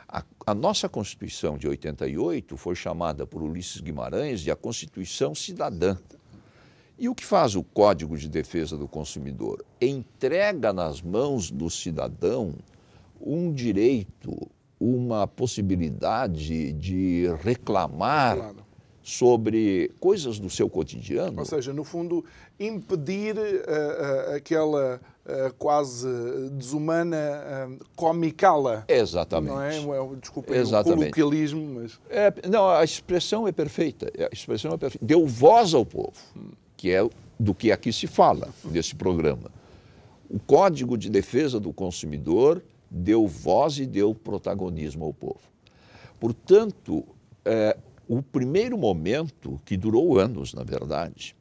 A, 0.07 0.23
a, 0.45 0.53
nossa 0.53 0.87
Constituição 0.87 1.57
de 1.57 1.67
88 1.67 2.55
foi 2.55 2.75
chamada 2.75 3.25
por 3.25 3.41
Ulisses 3.41 3.81
Guimarães 3.81 4.41
de 4.41 4.51
a 4.51 4.55
Constituição 4.55 5.33
Cidadã. 5.33 5.97
E 6.97 7.09
o 7.09 7.15
que 7.15 7.25
faz 7.25 7.55
o 7.55 7.63
Código 7.63 8.17
de 8.17 8.29
Defesa 8.29 8.77
do 8.77 8.87
Consumidor? 8.87 9.65
Entrega 9.81 10.71
nas 10.71 11.01
mãos 11.01 11.49
do 11.49 11.69
cidadão 11.69 12.53
um 13.19 13.51
direito, 13.51 14.49
uma 14.79 15.27
possibilidade 15.27 16.71
de 16.73 17.27
reclamar 17.41 18.37
claro. 18.37 18.55
sobre 19.01 19.91
coisas 19.99 20.37
do 20.37 20.49
seu 20.49 20.69
cotidiano. 20.69 21.39
Ou 21.39 21.45
seja, 21.45 21.73
no 21.73 21.83
fundo, 21.83 22.23
impedir 22.59 23.35
uh, 23.37 23.39
uh, 23.39 24.35
aquela 24.35 25.01
uh, 25.25 25.53
quase 25.57 26.07
desumana 26.51 27.17
uh, 27.69 27.85
comicala. 27.95 28.85
Exatamente. 28.87 29.51
Não 29.51 29.61
é? 29.61 30.15
Desculpa 30.21 30.55
Exatamente. 30.55 31.09
o 31.09 31.13
coloquialismo, 31.13 31.79
mas... 31.79 31.99
É, 32.09 32.31
não, 32.47 32.69
a 32.69 32.83
expressão 32.83 33.47
é 33.47 33.51
perfeita. 33.51 34.11
A 34.19 34.33
expressão 34.33 34.71
é 34.73 34.77
perfeita. 34.77 35.03
Deu 35.03 35.25
voz 35.25 35.73
ao 35.73 35.85
povo. 35.85 36.13
Que 36.75 36.91
é 36.91 37.07
do 37.39 37.55
que 37.55 37.71
aqui 37.71 37.91
se 37.91 38.05
fala 38.05 38.49
nesse 38.65 38.93
programa. 38.93 39.49
O 40.29 40.39
Código 40.39 40.97
de 40.97 41.09
Defesa 41.09 41.59
do 41.59 41.73
Consumidor 41.73 42.61
deu 42.89 43.27
voz 43.27 43.77
e 43.79 43.85
deu 43.85 44.15
protagonismo 44.15 45.05
ao 45.05 45.13
povo. 45.13 45.41
Portanto, 46.19 47.05
é, 47.45 47.77
o 48.07 48.21
primeiro 48.21 48.77
momento, 48.77 49.61
que 49.65 49.75
durou 49.75 50.17
anos, 50.17 50.53
na 50.53 50.63
verdade, 50.63 51.35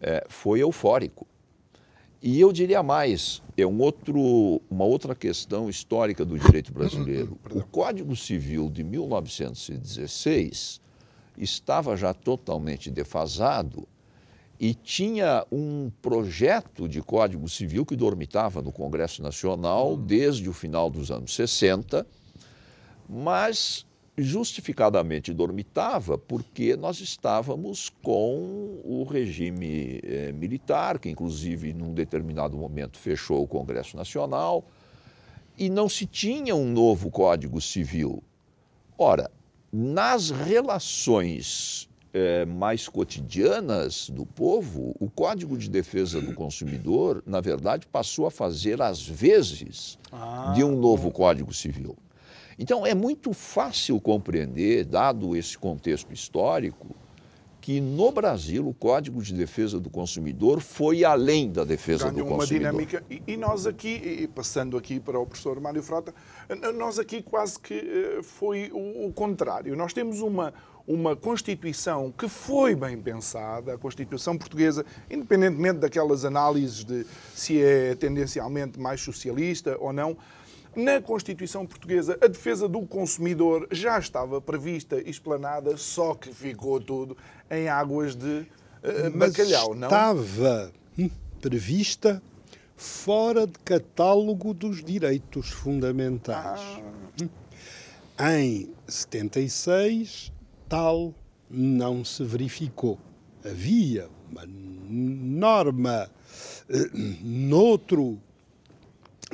é, 0.00 0.24
foi 0.28 0.60
eufórico. 0.60 1.26
E 2.20 2.40
eu 2.40 2.52
diria 2.52 2.82
mais, 2.82 3.40
é 3.56 3.64
um 3.64 3.80
outro, 3.80 4.60
uma 4.68 4.84
outra 4.84 5.14
questão 5.14 5.70
histórica 5.70 6.24
do 6.24 6.36
direito 6.36 6.72
brasileiro. 6.72 7.38
O 7.54 7.62
Código 7.62 8.16
Civil 8.16 8.68
de 8.68 8.82
1916 8.82 10.80
estava 11.36 11.96
já 11.96 12.12
totalmente 12.12 12.90
defasado 12.90 13.86
e 14.60 14.74
tinha 14.74 15.46
um 15.52 15.90
projeto 16.02 16.88
de 16.88 17.00
Código 17.00 17.48
Civil 17.48 17.86
que 17.86 17.94
dormitava 17.94 18.60
no 18.60 18.72
Congresso 18.72 19.22
Nacional 19.22 19.92
hum. 19.92 20.04
desde 20.04 20.48
o 20.48 20.52
final 20.52 20.90
dos 20.90 21.10
anos 21.10 21.34
60, 21.34 22.06
mas 23.08 23.86
justificadamente 24.16 25.32
dormitava 25.32 26.18
porque 26.18 26.76
nós 26.76 27.00
estávamos 27.00 27.88
com 28.02 28.80
o 28.84 29.04
regime 29.08 30.00
eh, 30.02 30.32
militar, 30.32 30.98
que 30.98 31.08
inclusive 31.08 31.72
num 31.72 31.94
determinado 31.94 32.56
momento 32.56 32.98
fechou 32.98 33.44
o 33.44 33.46
Congresso 33.46 33.96
Nacional, 33.96 34.64
e 35.56 35.70
não 35.70 35.88
se 35.88 36.04
tinha 36.04 36.54
um 36.54 36.70
novo 36.70 37.10
Código 37.10 37.60
Civil. 37.60 38.22
Ora, 38.96 39.30
nas 39.72 40.30
relações 40.30 41.88
é, 42.18 42.44
mais 42.44 42.88
cotidianas 42.88 44.10
do 44.10 44.26
povo, 44.26 44.94
o 44.98 45.08
Código 45.08 45.56
de 45.56 45.70
Defesa 45.70 46.20
do 46.20 46.34
Consumidor, 46.34 47.22
na 47.24 47.40
verdade, 47.40 47.86
passou 47.86 48.26
a 48.26 48.30
fazer 48.30 48.82
as 48.82 49.06
vezes 49.06 49.98
ah, 50.10 50.52
de 50.54 50.64
um 50.64 50.76
novo 50.76 51.12
Código 51.12 51.54
Civil. 51.54 51.96
Então, 52.58 52.84
é 52.84 52.92
muito 52.92 53.32
fácil 53.32 54.00
compreender, 54.00 54.84
dado 54.84 55.36
esse 55.36 55.56
contexto 55.56 56.12
histórico, 56.12 56.88
que 57.60 57.80
no 57.80 58.10
Brasil 58.10 58.66
o 58.66 58.74
Código 58.74 59.22
de 59.22 59.32
Defesa 59.34 59.78
do 59.78 59.90
Consumidor 59.90 60.60
foi 60.60 61.04
além 61.04 61.52
da 61.52 61.64
defesa 61.64 62.10
Ganhou 62.10 62.26
do 62.26 62.34
consumidor. 62.34 62.72
uma 62.72 62.84
dinâmica. 62.86 63.04
E, 63.26 63.36
nós 63.36 63.66
aqui, 63.66 64.28
passando 64.34 64.76
aqui 64.76 64.98
para 64.98 65.18
o 65.20 65.26
professor 65.26 65.60
Mário 65.60 65.82
Frota, 65.82 66.14
nós 66.74 66.98
aqui 66.98 67.22
quase 67.22 67.60
que 67.60 67.74
eh, 67.74 68.22
foi 68.22 68.70
o, 68.72 69.06
o 69.08 69.12
contrário. 69.12 69.76
Nós 69.76 69.92
temos 69.92 70.20
uma, 70.20 70.54
uma 70.88 71.14
Constituição 71.14 72.10
que 72.10 72.26
foi 72.28 72.74
bem 72.74 72.96
pensada, 72.96 73.74
a 73.74 73.78
Constituição 73.78 74.38
portuguesa, 74.38 74.86
independentemente 75.10 75.80
daquelas 75.80 76.24
análises 76.24 76.82
de 76.82 77.06
se 77.34 77.62
é 77.62 77.94
tendencialmente 77.94 78.80
mais 78.80 79.02
socialista 79.02 79.76
ou 79.78 79.92
não, 79.92 80.16
na 80.74 81.00
Constituição 81.00 81.66
Portuguesa, 81.66 82.16
a 82.22 82.26
defesa 82.26 82.68
do 82.68 82.82
consumidor 82.82 83.66
já 83.70 83.98
estava 83.98 84.40
prevista 84.40 85.00
e 85.00 85.10
explanada, 85.10 85.76
só 85.76 86.14
que 86.14 86.32
ficou 86.32 86.80
tudo 86.80 87.16
em 87.50 87.68
águas 87.68 88.14
de 88.14 88.46
uh, 88.84 89.10
bacalhau, 89.14 89.74
não? 89.74 89.88
Estava 89.88 90.72
prevista 91.40 92.22
fora 92.76 93.46
de 93.46 93.58
catálogo 93.64 94.54
dos 94.54 94.84
direitos 94.84 95.50
fundamentais. 95.50 96.60
Ah. 98.20 98.38
Em 98.38 98.70
76, 98.86 100.32
tal 100.68 101.14
não 101.50 102.04
se 102.04 102.22
verificou. 102.24 102.98
Havia 103.44 104.08
uma 104.30 104.44
norma 104.46 106.10
eh, 106.68 106.90
noutro 107.22 108.20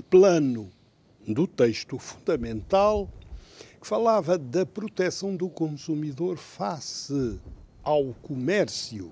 plano 0.09 0.71
do 1.27 1.47
texto 1.47 1.99
fundamental 1.99 3.09
que 3.81 3.87
falava 3.87 4.39
da 4.39 4.65
proteção 4.65 5.35
do 5.35 5.49
consumidor 5.49 6.37
face 6.37 7.39
ao 7.83 8.15
comércio. 8.23 9.11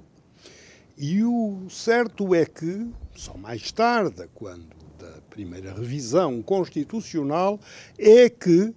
E 0.97 1.23
o 1.25 1.69
certo 1.69 2.35
é 2.35 2.45
que, 2.45 2.88
só 3.14 3.37
mais 3.37 3.73
tarde, 3.73 4.29
quando 4.35 4.83
da 4.99 5.21
primeira 5.29 5.73
revisão 5.73 6.43
constitucional, 6.43 7.59
é 7.99 8.31
que 8.31 8.75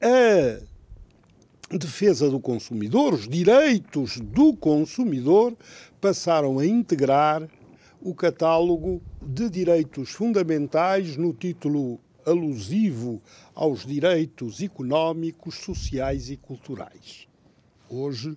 a 0.00 0.71
defesa 1.78 2.30
do 2.30 2.40
consumidor, 2.40 3.14
os 3.14 3.28
direitos 3.28 4.18
do 4.18 4.54
consumidor, 4.54 5.56
passaram 6.00 6.58
a 6.58 6.66
integrar 6.66 7.48
o 8.00 8.14
catálogo 8.14 9.00
de 9.20 9.48
direitos 9.48 10.10
fundamentais 10.10 11.16
no 11.16 11.32
título 11.32 12.00
alusivo 12.26 13.20
aos 13.54 13.84
direitos 13.86 14.60
económicos, 14.60 15.56
sociais 15.56 16.30
e 16.30 16.36
culturais. 16.36 17.26
Hoje, 17.88 18.36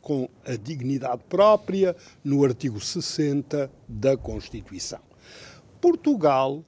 com 0.00 0.28
a 0.46 0.56
dignidade 0.56 1.22
própria 1.28 1.94
no 2.24 2.44
artigo 2.44 2.80
60 2.80 3.70
da 3.86 4.16
Constituição. 4.16 5.00
Portugal, 5.80 6.64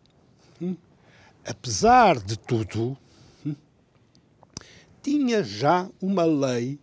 apesar 1.46 2.18
de 2.18 2.38
tudo, 2.38 2.96
tinha 5.02 5.42
já 5.42 5.90
uma 6.00 6.24
lei 6.24 6.78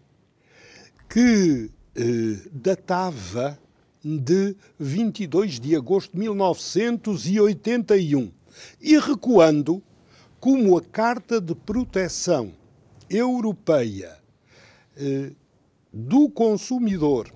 que 1.09 1.71
eh, 1.95 2.37
datava 2.51 3.57
de 4.03 4.55
22 4.79 5.59
de 5.59 5.75
agosto 5.75 6.11
de 6.13 6.19
1981 6.19 8.31
e 8.81 8.97
recuando 8.97 9.83
como 10.39 10.77
a 10.77 10.81
Carta 10.81 11.41
de 11.41 11.55
Proteção 11.55 12.53
Europeia 13.09 14.17
eh, 14.95 15.31
do 15.91 16.29
Consumidor 16.29 17.33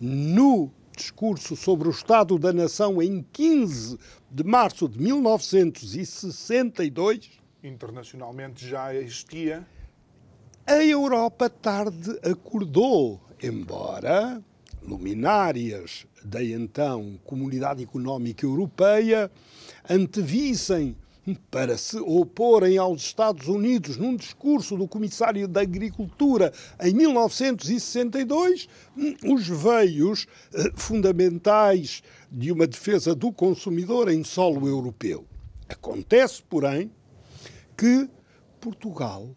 no 0.00 0.70
discurso 0.96 1.56
sobre 1.56 1.88
o 1.88 1.90
Estado 1.90 2.38
da 2.38 2.52
Nação 2.52 3.02
em 3.02 3.26
15 3.32 3.98
de 4.30 4.44
março 4.44 4.88
de 4.88 5.00
1962 5.00 7.42
internacionalmente 7.64 8.66
já 8.66 8.94
existia. 8.94 9.66
A 10.66 10.84
Europa 10.84 11.48
tarde 11.48 12.18
acordou, 12.22 13.20
embora 13.42 14.42
luminárias 14.82 16.06
da 16.22 16.44
então 16.44 17.18
Comunidade 17.24 17.82
Económica 17.82 18.44
Europeia 18.44 19.30
antevissem 19.88 20.94
para 21.50 21.78
se 21.78 21.96
oporem 21.98 22.76
aos 22.76 23.02
Estados 23.02 23.48
Unidos 23.48 23.96
num 23.96 24.16
discurso 24.16 24.76
do 24.76 24.86
Comissário 24.86 25.48
da 25.48 25.62
Agricultura 25.62 26.52
em 26.80 26.92
1962, 26.92 28.68
os 29.24 29.48
veios 29.48 30.26
eh, 30.52 30.70
fundamentais 30.74 32.02
de 32.30 32.52
uma 32.52 32.66
defesa 32.66 33.14
do 33.14 33.32
consumidor 33.32 34.10
em 34.10 34.22
solo 34.22 34.68
europeu. 34.68 35.24
Acontece, 35.68 36.42
porém, 36.42 36.90
que 37.76 38.08
Portugal, 38.60 39.34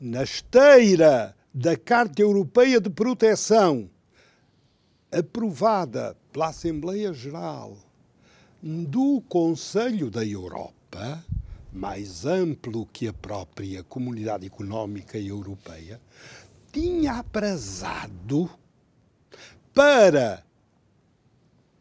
na 0.00 0.22
esteira 0.22 1.34
da 1.52 1.76
Carta 1.76 2.22
Europeia 2.22 2.80
de 2.80 2.90
Proteção, 2.90 3.90
aprovada 5.10 6.16
pela 6.32 6.48
Assembleia 6.48 7.12
Geral 7.12 7.76
do 8.62 9.22
Conselho 9.28 10.10
da 10.10 10.24
Europa, 10.24 10.79
mais 11.72 12.26
amplo 12.26 12.86
que 12.92 13.08
a 13.08 13.12
própria 13.12 13.84
Comunidade 13.84 14.44
Económica 14.46 15.16
Europeia, 15.18 16.00
tinha 16.72 17.12
aprazado 17.14 18.50
para 19.72 20.42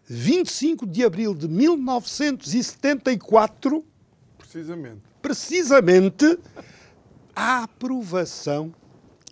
25 0.05 0.85
de 0.85 1.03
abril 1.03 1.33
de 1.33 1.47
1974 1.47 3.83
precisamente 4.37 5.09
precisamente 5.21 6.39
a 7.35 7.63
aprovação 7.63 8.73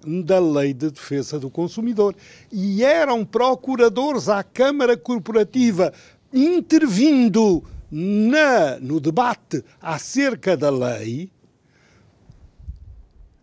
da 0.05 0.39
Lei 0.39 0.73
de 0.73 0.91
Defesa 0.91 1.39
do 1.39 1.49
Consumidor. 1.49 2.15
E 2.51 2.83
eram 2.83 3.25
procuradores 3.25 4.29
à 4.29 4.43
Câmara 4.43 4.95
Corporativa 4.95 5.91
intervindo 6.31 7.63
na, 7.89 8.80
no 8.80 9.00
debate 9.00 9.63
acerca 9.82 10.58
da 10.58 10.69
lei 10.69 11.32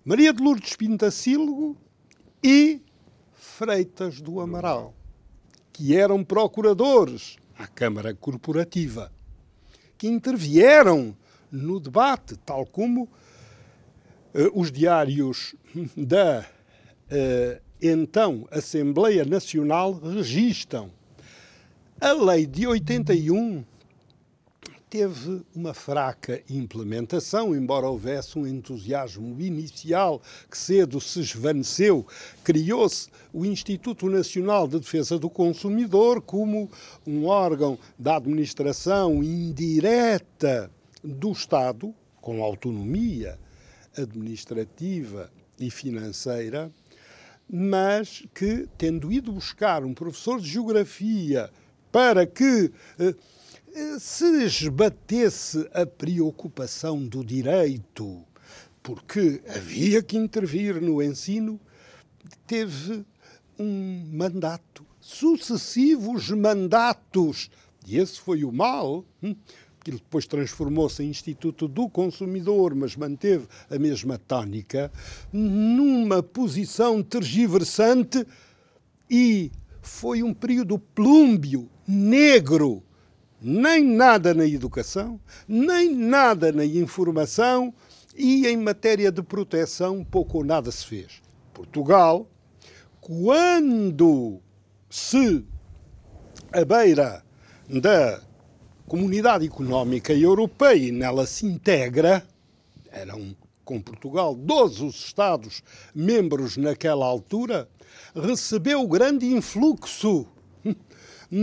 Maria 0.05 0.35
de 0.35 0.43
Lourdes 0.43 0.77
Pintacílgo 0.77 1.77
e 2.43 2.83
Freitas 3.33 4.21
do 4.21 4.39
Amaral, 4.39 4.95
que 5.73 5.97
eram 5.97 6.23
procuradores 6.23 7.39
à 7.59 7.67
Câmara 7.67 8.15
Corporativa, 8.15 9.11
que 9.97 10.07
intervieram 10.07 11.17
no 11.51 11.81
debate, 11.81 12.37
tal 12.45 12.67
como 12.67 13.05
uh, 13.05 13.09
os 14.53 14.71
diários 14.71 15.55
da 15.97 16.41
uh, 16.41 17.63
então 17.81 18.47
Assembleia 18.51 19.25
Nacional 19.25 19.95
registram. 19.95 20.91
A 21.99 22.13
lei 22.13 22.47
de 22.47 22.67
81 22.67 23.65
teve 24.95 25.43
uma 25.53 25.75
fraca 25.75 26.41
implementação, 26.49 27.53
embora 27.53 27.89
houvesse 27.89 28.39
um 28.39 28.47
entusiasmo 28.47 29.41
inicial 29.41 30.23
que 30.49 30.57
cedo 30.57 31.01
se 31.01 31.19
esvaneceu. 31.19 32.07
Criou-se 32.45 33.09
o 33.33 33.45
Instituto 33.45 34.09
Nacional 34.09 34.69
de 34.69 34.79
Defesa 34.79 35.19
do 35.19 35.29
Consumidor 35.29 36.23
como 36.23 36.71
um 37.05 37.27
órgão 37.27 37.77
da 37.99 38.19
administração 38.19 39.21
indireta 39.21 40.71
do 41.03 41.33
Estado, 41.33 41.93
com 42.21 42.41
autonomia 42.45 43.37
administrativa 43.99 45.29
e 45.59 45.73
financeira, 45.73 46.71
mas 47.51 48.23
que, 48.33 48.69
tendo 48.79 49.11
ido 49.11 49.33
buscar 49.33 49.83
um 49.85 49.93
professor 49.93 50.41
de 50.41 50.47
geografia 50.47 51.51
para 51.91 52.25
que 52.25 52.71
eh, 53.01 53.15
se 53.99 54.45
esbatesse 54.45 55.69
a 55.73 55.85
preocupação 55.85 57.05
do 57.05 57.25
direito, 57.25 58.23
porque 58.83 59.43
havia 59.49 60.03
que 60.03 60.17
intervir 60.17 60.81
no 60.81 61.03
ensino, 61.03 61.61
teve 62.47 63.05
um 63.59 64.11
mandato, 64.13 64.85
sucessivos 65.01 66.31
mandatos, 66.31 67.51
e 67.87 67.99
esse 67.99 68.21
foi 68.21 68.45
o 68.45 68.53
mal, 68.53 69.05
hum, 69.23 69.35
Aquilo 69.85 69.99
depois 69.99 70.27
transformou-se 70.27 71.03
em 71.03 71.11
Instituto 71.11 71.69
do 71.69 71.91
Consumidor, 71.91 72.75
mas 72.75 72.97
manteve 72.97 73.47
a 73.69 73.79
mesma 73.79 74.17
tónica, 74.17 74.91
numa 75.31 76.23
posição 76.23 77.03
tergiversante 77.03 78.27
e 79.11 79.53
foi 79.83 80.23
um 80.23 80.33
período 80.33 80.79
plúmbio, 80.79 81.69
negro. 81.87 82.83
Nem 83.47 83.85
nada 83.85 84.33
na 84.33 84.47
educação, 84.47 85.21
nem 85.47 85.95
nada 85.95 86.51
na 86.51 86.65
informação 86.65 87.75
e 88.17 88.47
em 88.47 88.57
matéria 88.57 89.13
de 89.13 89.23
proteção 89.23 90.03
pouco 90.03 90.39
ou 90.39 90.45
nada 90.45 90.71
se 90.71 90.87
fez. 90.87 91.21
Portugal, 91.53 92.27
quando 93.03 94.41
se 94.89 95.45
a 96.51 96.65
beira 96.65 97.23
da 97.69 98.23
Comunidade 98.87 99.45
Económica 99.45 100.15
Europeia 100.15 100.89
e 100.89 100.91
nela 100.91 101.27
se 101.27 101.45
integra, 101.45 102.27
eram 102.91 103.37
com 103.63 103.79
Portugal 103.79 104.35
12 104.35 104.85
os 104.87 104.95
Estados 104.95 105.63
membros 105.95 106.57
naquela 106.57 107.05
altura, 107.05 107.69
recebeu 108.15 108.89
grande 108.89 109.27
influxo 109.27 110.27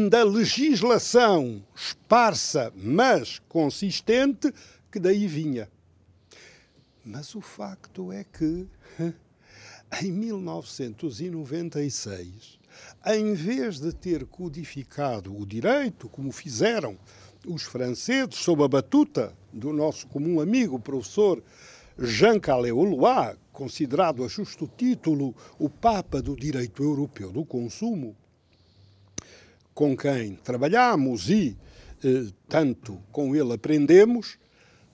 da 0.10 0.24
legislação 0.24 1.62
esparsa, 1.76 2.72
mas 2.78 3.40
consistente, 3.50 4.54
que 4.90 4.98
daí 4.98 5.28
vinha. 5.28 5.70
Mas 7.04 7.36
o 7.36 7.42
facto 7.42 8.10
é 8.10 8.24
que, 8.24 8.66
em 10.02 10.14
1996, 10.14 12.58
em 13.06 13.34
vez 13.34 13.82
de 13.82 13.94
ter 13.94 14.26
codificado 14.26 15.38
o 15.38 15.46
direito, 15.46 16.08
como 16.08 16.32
fizeram 16.32 16.98
os 17.46 17.64
franceses, 17.64 18.36
sob 18.36 18.64
a 18.64 18.70
batuta 18.70 19.36
do 19.52 19.74
nosso 19.74 20.08
comum 20.08 20.40
amigo, 20.40 20.80
professor 20.80 21.44
Jean 22.00 22.40
Caléolois, 22.40 23.36
considerado 23.52 24.24
a 24.24 24.30
justo 24.30 24.72
título 24.78 25.36
o 25.60 25.70
Papa 25.70 26.22
do 26.22 26.34
Direito 26.34 26.82
Europeu 26.82 27.34
do 27.34 27.44
Consumo, 27.44 28.16
com 29.82 29.98
quem 29.98 30.36
trabalhamos 30.36 31.28
e 31.28 31.58
eh, 32.04 32.28
tanto 32.48 33.02
com 33.12 33.36
ele 33.36 33.54
aprendemos, 33.54 34.38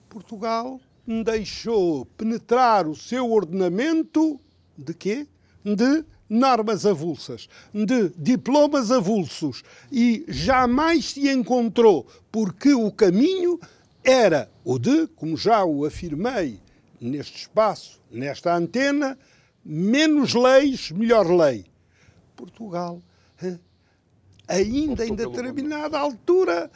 Portugal 0.08 0.80
deixou 1.26 2.06
penetrar 2.06 2.88
o 2.88 2.96
seu 2.96 3.30
ordenamento 3.30 4.40
de 4.78 4.94
quê? 4.94 5.26
De 5.62 6.02
normas 6.26 6.86
avulsas, 6.86 7.50
de 7.74 8.08
diplomas 8.16 8.90
avulsos 8.90 9.62
e 9.92 10.24
jamais 10.26 11.10
se 11.10 11.28
encontrou 11.28 12.06
porque 12.32 12.72
o 12.72 12.90
caminho 12.90 13.60
era 14.02 14.50
o 14.64 14.78
de, 14.78 15.06
como 15.08 15.36
já 15.36 15.66
o 15.66 15.84
afirmei 15.84 16.62
neste 16.98 17.36
espaço, 17.36 18.00
nesta 18.10 18.56
antena, 18.56 19.18
menos 19.62 20.32
leis, 20.32 20.90
melhor 20.92 21.26
lei. 21.26 21.66
Portugal, 22.34 23.02
ainda 24.48 25.06
em 25.06 25.14
determinada 25.14 25.98
altura, 25.98 26.70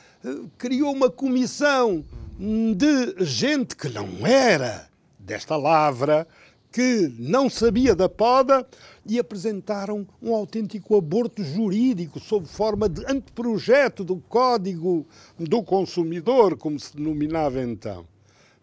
criou 0.58 0.92
uma 0.92 1.10
comissão 1.10 2.04
de 2.38 3.24
gente 3.24 3.74
que 3.74 3.88
não 3.88 4.26
era 4.26 4.88
desta 5.18 5.56
lavra, 5.56 6.26
que 6.70 7.12
não 7.18 7.50
sabia 7.50 7.94
da 7.94 8.08
poda 8.08 8.66
e 9.04 9.18
apresentaram 9.18 10.06
um 10.22 10.34
autêntico 10.34 10.96
aborto 10.96 11.42
jurídico 11.44 12.20
sob 12.20 12.46
forma 12.46 12.88
de 12.88 13.04
anteprojeto 13.06 14.04
do 14.04 14.16
Código 14.28 15.06
do 15.38 15.62
Consumidor, 15.62 16.56
como 16.56 16.78
se 16.78 16.96
denominava 16.96 17.62
então. 17.62 18.06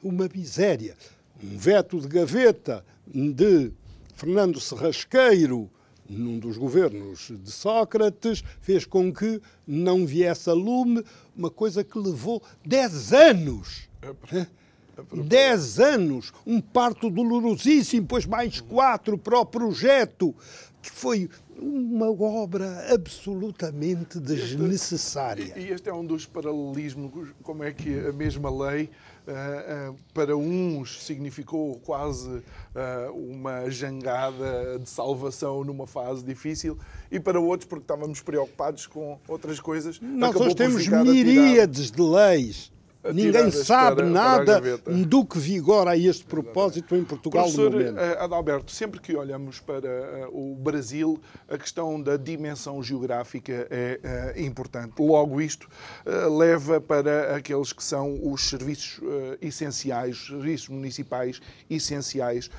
Uma 0.01 0.29
miséria. 0.33 0.95
Um 1.43 1.57
veto 1.57 1.99
de 1.99 2.07
gaveta 2.07 2.83
de 3.07 3.71
Fernando 4.15 4.59
Serrasqueiro, 4.59 5.69
num 6.09 6.39
dos 6.39 6.57
governos 6.57 7.31
de 7.43 7.51
Sócrates, 7.51 8.43
fez 8.61 8.85
com 8.85 9.13
que 9.13 9.41
não 9.67 10.05
viesse 10.05 10.49
a 10.49 10.53
lume 10.53 11.03
uma 11.35 11.51
coisa 11.51 11.83
que 11.83 11.99
levou 11.99 12.41
10 12.65 13.13
anos. 13.13 13.89
É 14.01 14.47
Dez 15.13 15.79
anos, 15.79 16.33
um 16.45 16.59
parto 16.59 17.09
dolorosíssimo, 17.09 18.01
depois 18.01 18.25
mais 18.25 18.59
quatro 18.59 19.17
para 19.17 19.39
o 19.39 19.45
projeto, 19.45 20.35
que 20.81 20.89
foi 20.89 21.29
uma 21.57 22.09
obra 22.09 22.93
absolutamente 22.93 24.19
desnecessária. 24.19 25.43
Este, 25.43 25.59
e 25.59 25.71
este 25.71 25.89
é 25.89 25.93
um 25.93 26.05
dos 26.05 26.25
paralelismos, 26.25 27.29
como 27.43 27.63
é 27.63 27.71
que 27.71 27.99
a 27.99 28.13
mesma 28.13 28.49
lei 28.49 28.89
Uh, 29.29 29.91
uh, 29.91 29.95
para 30.11 30.35
uns 30.35 31.03
significou 31.03 31.79
quase 31.85 32.27
uh, 32.27 33.13
uma 33.13 33.69
jangada 33.69 34.79
de 34.79 34.89
salvação 34.89 35.63
numa 35.63 35.85
fase 35.85 36.23
difícil 36.23 36.79
e 37.11 37.19
para 37.19 37.39
outros, 37.39 37.69
porque 37.69 37.83
estávamos 37.83 38.21
preocupados 38.21 38.87
com 38.87 39.19
outras 39.27 39.59
coisas, 39.59 39.99
nós 40.01 40.55
temos 40.55 40.87
miríades 40.87 41.91
de 41.91 42.01
leis 42.01 42.71
Ninguém 43.13 43.51
sabe 43.51 43.97
para, 43.97 44.05
nada 44.09 44.61
para 44.61 44.93
do 44.93 45.25
que 45.25 45.39
vigora 45.39 45.91
a 45.91 45.97
este 45.97 46.25
propósito 46.25 46.95
em 46.95 47.03
Portugal 47.03 47.43
Professor 47.43 47.71
no 47.71 47.77
momento. 47.77 47.99
Eh, 47.99 48.17
Adalberto, 48.19 48.71
sempre 48.71 48.99
que 48.99 49.15
olhamos 49.15 49.59
para 49.59 49.87
eh, 49.87 50.27
o 50.31 50.55
Brasil, 50.55 51.19
a 51.47 51.57
questão 51.57 52.01
da 52.01 52.17
dimensão 52.17 52.81
geográfica 52.81 53.67
é, 53.69 54.33
é 54.35 54.41
importante. 54.41 54.93
Logo, 54.99 55.41
isto 55.41 55.67
leva 56.05 56.79
para 56.79 57.35
aqueles 57.35 57.73
que 57.73 57.83
são 57.83 58.19
os 58.21 58.49
serviços 58.49 58.99
essenciais, 59.41 60.17
os 60.17 60.27
serviços 60.27 60.69
municipais 60.69 61.41
essenciais. 61.69 62.49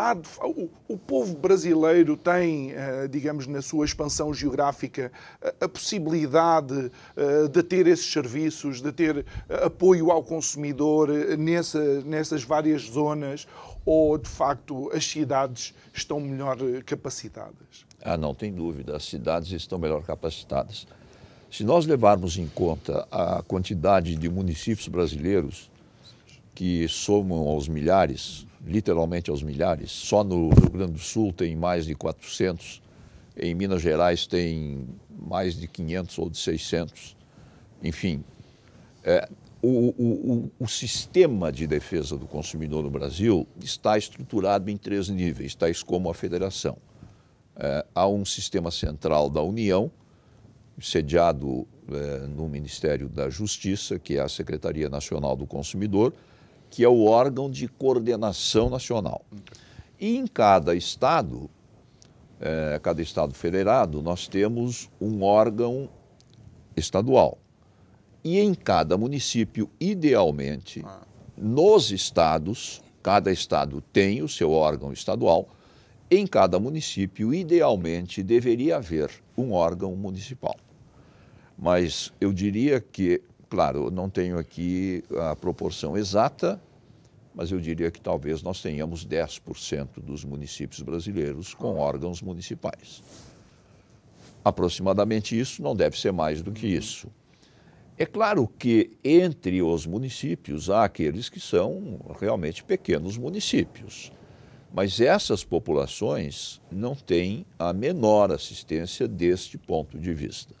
Há, 0.00 0.16
o, 0.46 0.70
o, 0.88 0.96
povo 0.96 1.36
brasileiro 1.36 2.16
tem, 2.16 2.72
eh, 2.72 3.06
digamos, 3.06 3.46
na 3.46 3.60
sua 3.60 3.84
expansão 3.84 4.32
geográfica, 4.32 5.12
a, 5.42 5.66
a 5.66 5.68
possibilidade 5.68 6.90
eh, 7.14 7.48
de 7.48 7.62
ter 7.62 7.86
esses 7.86 8.10
serviços, 8.10 8.80
de 8.80 8.92
ter 8.92 9.26
eh, 9.46 9.64
apoio 9.66 10.10
ao 10.10 10.22
consumidor 10.22 11.10
nessa, 11.36 12.00
nessas 12.00 12.42
várias 12.42 12.80
zonas, 12.80 13.46
ou 13.84 14.16
de 14.16 14.26
facto 14.26 14.90
as 14.94 15.04
cidades 15.04 15.74
estão 15.92 16.18
melhor 16.18 16.56
capacitadas? 16.86 17.84
Ah, 18.02 18.16
não 18.16 18.34
tem 18.34 18.50
dúvida, 18.50 18.96
as 18.96 19.04
cidades 19.04 19.52
estão 19.52 19.78
melhor 19.78 20.02
capacitadas. 20.02 20.86
Se 21.50 21.62
nós 21.62 21.84
levarmos 21.84 22.38
em 22.38 22.46
conta 22.46 23.06
a 23.10 23.42
quantidade 23.42 24.16
de 24.16 24.30
municípios 24.30 24.88
brasileiros 24.88 25.70
que 26.54 26.88
somam 26.88 27.46
aos 27.48 27.68
milhares, 27.68 28.46
literalmente 28.64 29.30
aos 29.30 29.42
milhares. 29.42 29.90
Só 29.90 30.22
no 30.22 30.50
Rio 30.50 30.70
Grande 30.70 30.92
do 30.92 30.98
Sul 30.98 31.32
tem 31.32 31.56
mais 31.56 31.86
de 31.86 31.94
400, 31.94 32.82
em 33.36 33.54
Minas 33.54 33.80
Gerais 33.80 34.26
tem 34.26 34.86
mais 35.18 35.54
de 35.54 35.66
500 35.66 36.18
ou 36.18 36.30
de 36.30 36.38
600. 36.38 37.16
Enfim, 37.82 38.22
é, 39.02 39.28
o, 39.62 39.94
o, 39.98 40.50
o, 40.58 40.68
sistema 40.68 41.52
de 41.52 41.66
defesa 41.66 42.16
do 42.16 42.26
consumidor 42.26 42.82
no 42.82 42.90
Brasil 42.90 43.46
está 43.62 43.96
estruturado 43.96 44.70
em 44.70 44.76
três 44.76 45.08
níveis, 45.08 45.54
tais 45.54 45.82
como 45.82 46.10
a 46.10 46.14
federação. 46.14 46.76
É, 47.56 47.84
há 47.94 48.06
um 48.06 48.24
sistema 48.24 48.70
central 48.70 49.28
da 49.28 49.42
União, 49.42 49.90
sediado 50.80 51.66
é, 51.90 52.26
no 52.26 52.48
Ministério 52.48 53.08
da 53.08 53.28
Justiça, 53.28 53.98
que 53.98 54.16
é 54.16 54.20
a 54.20 54.28
Secretaria 54.28 54.88
Nacional 54.88 55.36
do 55.36 55.46
Consumidor, 55.46 56.14
que 56.70 56.84
é 56.84 56.88
o 56.88 57.04
órgão 57.04 57.50
de 57.50 57.66
coordenação 57.66 58.70
nacional. 58.70 59.24
E 59.98 60.16
em 60.16 60.26
cada 60.26 60.74
estado, 60.74 61.50
é, 62.40 62.80
cada 62.82 63.02
estado 63.02 63.34
federado, 63.34 64.00
nós 64.00 64.28
temos 64.28 64.88
um 65.00 65.22
órgão 65.22 65.90
estadual. 66.76 67.36
E 68.22 68.38
em 68.38 68.54
cada 68.54 68.96
município, 68.96 69.68
idealmente, 69.80 70.84
nos 71.36 71.90
estados, 71.90 72.80
cada 73.02 73.32
estado 73.32 73.82
tem 73.92 74.22
o 74.22 74.28
seu 74.28 74.52
órgão 74.52 74.92
estadual, 74.92 75.48
em 76.10 76.26
cada 76.26 76.58
município, 76.58 77.32
idealmente, 77.32 78.22
deveria 78.22 78.76
haver 78.76 79.10
um 79.36 79.52
órgão 79.52 79.94
municipal. 79.94 80.56
Mas 81.56 82.12
eu 82.20 82.32
diria 82.32 82.80
que 82.80 83.22
Claro, 83.50 83.90
não 83.90 84.08
tenho 84.08 84.38
aqui 84.38 85.02
a 85.28 85.34
proporção 85.34 85.98
exata, 85.98 86.62
mas 87.34 87.50
eu 87.50 87.58
diria 87.58 87.90
que 87.90 88.00
talvez 88.00 88.44
nós 88.44 88.62
tenhamos 88.62 89.04
10% 89.04 90.00
dos 90.00 90.24
municípios 90.24 90.80
brasileiros 90.82 91.52
com 91.52 91.76
órgãos 91.76 92.22
municipais. 92.22 93.02
Aproximadamente 94.44 95.38
isso, 95.38 95.64
não 95.64 95.74
deve 95.74 95.98
ser 95.98 96.12
mais 96.12 96.42
do 96.42 96.52
que 96.52 96.68
isso. 96.68 97.08
É 97.98 98.06
claro 98.06 98.46
que 98.46 98.92
entre 99.02 99.60
os 99.60 99.84
municípios 99.84 100.70
há 100.70 100.84
aqueles 100.84 101.28
que 101.28 101.40
são 101.40 101.98
realmente 102.20 102.62
pequenos 102.62 103.18
municípios, 103.18 104.12
mas 104.72 105.00
essas 105.00 105.42
populações 105.42 106.62
não 106.70 106.94
têm 106.94 107.44
a 107.58 107.72
menor 107.72 108.30
assistência 108.30 109.08
deste 109.08 109.58
ponto 109.58 109.98
de 109.98 110.14
vista. 110.14 110.54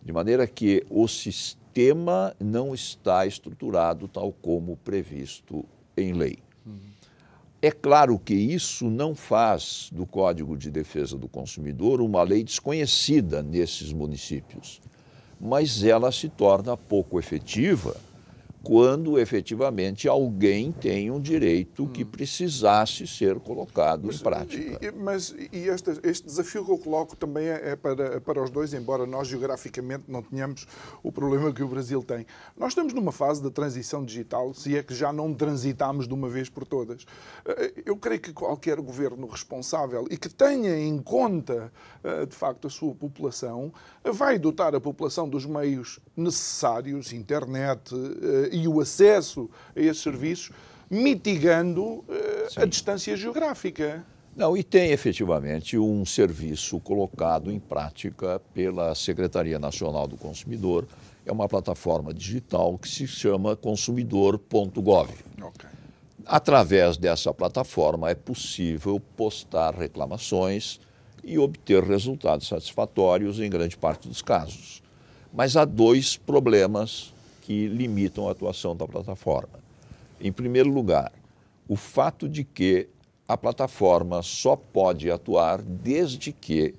De 0.00 0.12
maneira 0.12 0.46
que 0.46 0.86
o 0.88 1.08
sistema 1.08 1.63
sistema 1.74 2.32
não 2.38 2.72
está 2.72 3.26
estruturado 3.26 4.06
tal 4.06 4.32
como 4.32 4.76
previsto 4.76 5.64
em 5.96 6.12
lei. 6.12 6.38
É 7.60 7.72
claro 7.72 8.16
que 8.16 8.32
isso 8.32 8.88
não 8.88 9.12
faz 9.12 9.90
do 9.92 10.06
Código 10.06 10.56
de 10.56 10.70
Defesa 10.70 11.18
do 11.18 11.26
Consumidor 11.26 12.00
uma 12.00 12.22
lei 12.22 12.44
desconhecida 12.44 13.42
nesses 13.42 13.92
municípios, 13.92 14.80
mas 15.40 15.82
ela 15.82 16.12
se 16.12 16.28
torna 16.28 16.76
pouco 16.76 17.18
efetiva 17.18 17.96
quando 18.64 19.18
efetivamente 19.18 20.08
alguém 20.08 20.72
tem 20.72 21.10
um 21.10 21.20
direito 21.20 21.86
que 21.88 22.02
hum. 22.02 22.06
precisasse 22.06 23.06
ser 23.06 23.38
colocado 23.38 24.04
mas, 24.06 24.16
em 24.16 24.18
prática. 24.22 24.78
E, 24.80 24.90
mas 24.90 25.34
e 25.52 25.68
este, 25.68 25.90
este, 26.02 26.26
desafio 26.26 26.64
que 26.64 26.70
eu 26.70 26.78
coloco 26.78 27.14
também 27.14 27.46
é, 27.46 27.72
é 27.72 27.76
para, 27.76 28.20
para 28.22 28.42
os 28.42 28.50
dois, 28.50 28.72
embora 28.72 29.06
nós 29.06 29.28
geograficamente 29.28 30.04
não 30.08 30.22
tenhamos 30.22 30.66
o 31.02 31.12
problema 31.12 31.52
que 31.52 31.62
o 31.62 31.68
Brasil 31.68 32.02
tem. 32.02 32.26
Nós 32.56 32.70
estamos 32.70 32.94
numa 32.94 33.12
fase 33.12 33.42
da 33.42 33.50
transição 33.50 34.02
digital, 34.02 34.54
se 34.54 34.76
é 34.76 34.82
que 34.82 34.94
já 34.94 35.12
não 35.12 35.34
transitamos 35.34 36.08
de 36.08 36.14
uma 36.14 36.28
vez 36.28 36.48
por 36.48 36.64
todas. 36.64 37.04
Eh, 37.44 37.82
eu 37.84 37.96
creio 37.96 38.20
que 38.20 38.32
qualquer 38.32 38.80
governo 38.80 39.26
responsável 39.26 40.06
e 40.10 40.16
que 40.16 40.28
tenha 40.28 40.76
em 40.78 40.98
conta, 40.98 41.70
eh, 42.02 42.24
de 42.24 42.34
facto, 42.34 42.66
a 42.66 42.70
sua 42.70 42.94
população, 42.94 43.72
vai 44.02 44.38
dotar 44.38 44.74
a 44.74 44.80
população 44.80 45.28
dos 45.28 45.44
meios 45.44 46.00
necessários, 46.16 47.12
internet, 47.12 47.94
eh, 47.94 48.53
e 48.54 48.68
o 48.68 48.80
acesso 48.80 49.50
a 49.74 49.80
esses 49.80 50.02
serviços, 50.02 50.50
mitigando 50.88 52.04
a 52.56 52.64
distância 52.64 53.16
geográfica. 53.16 54.04
Não, 54.36 54.56
e 54.56 54.64
tem 54.64 54.90
efetivamente 54.90 55.78
um 55.78 56.04
serviço 56.04 56.80
colocado 56.80 57.52
em 57.52 57.60
prática 57.60 58.40
pela 58.52 58.94
Secretaria 58.94 59.60
Nacional 59.60 60.08
do 60.08 60.16
Consumidor. 60.16 60.86
É 61.24 61.30
uma 61.30 61.48
plataforma 61.48 62.12
digital 62.12 62.76
que 62.76 62.88
se 62.88 63.06
chama 63.06 63.54
consumidor.gov. 63.54 65.10
Okay. 65.40 65.70
Através 66.26 66.96
dessa 66.96 67.32
plataforma 67.32 68.10
é 68.10 68.14
possível 68.14 69.00
postar 69.16 69.74
reclamações 69.74 70.80
e 71.22 71.38
obter 71.38 71.84
resultados 71.84 72.48
satisfatórios 72.48 73.38
em 73.38 73.48
grande 73.48 73.76
parte 73.76 74.08
dos 74.08 74.20
casos. 74.20 74.82
Mas 75.32 75.56
há 75.56 75.64
dois 75.64 76.16
problemas 76.16 77.13
que 77.44 77.68
limitam 77.68 78.26
a 78.26 78.32
atuação 78.32 78.74
da 78.74 78.86
plataforma. 78.88 79.60
Em 80.18 80.32
primeiro 80.32 80.70
lugar, 80.70 81.12
o 81.68 81.76
fato 81.76 82.26
de 82.26 82.42
que 82.42 82.88
a 83.28 83.36
plataforma 83.36 84.22
só 84.22 84.56
pode 84.56 85.10
atuar 85.10 85.60
desde 85.60 86.32
que 86.32 86.74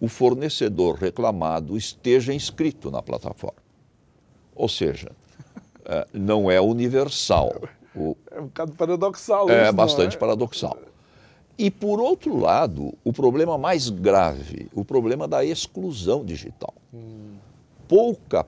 o 0.00 0.08
fornecedor 0.08 0.96
reclamado 0.96 1.76
esteja 1.76 2.34
inscrito 2.34 2.90
na 2.90 3.00
plataforma. 3.00 3.62
Ou 4.56 4.68
seja, 4.68 5.12
é, 5.84 6.04
não 6.12 6.50
é 6.50 6.60
universal. 6.60 7.54
é 8.32 8.40
um 8.40 8.46
bocado 8.46 8.72
paradoxal. 8.72 9.48
É 9.48 9.64
isso, 9.64 9.72
bastante 9.72 10.16
é? 10.16 10.18
paradoxal. 10.18 10.76
E, 11.56 11.70
por 11.70 12.00
outro 12.00 12.36
lado, 12.36 12.94
o 13.04 13.12
problema 13.12 13.56
mais 13.56 13.88
grave, 13.88 14.68
o 14.74 14.84
problema 14.84 15.28
da 15.28 15.44
exclusão 15.44 16.24
digital. 16.24 16.74
Hum. 16.92 17.36
Pouca, 17.86 18.44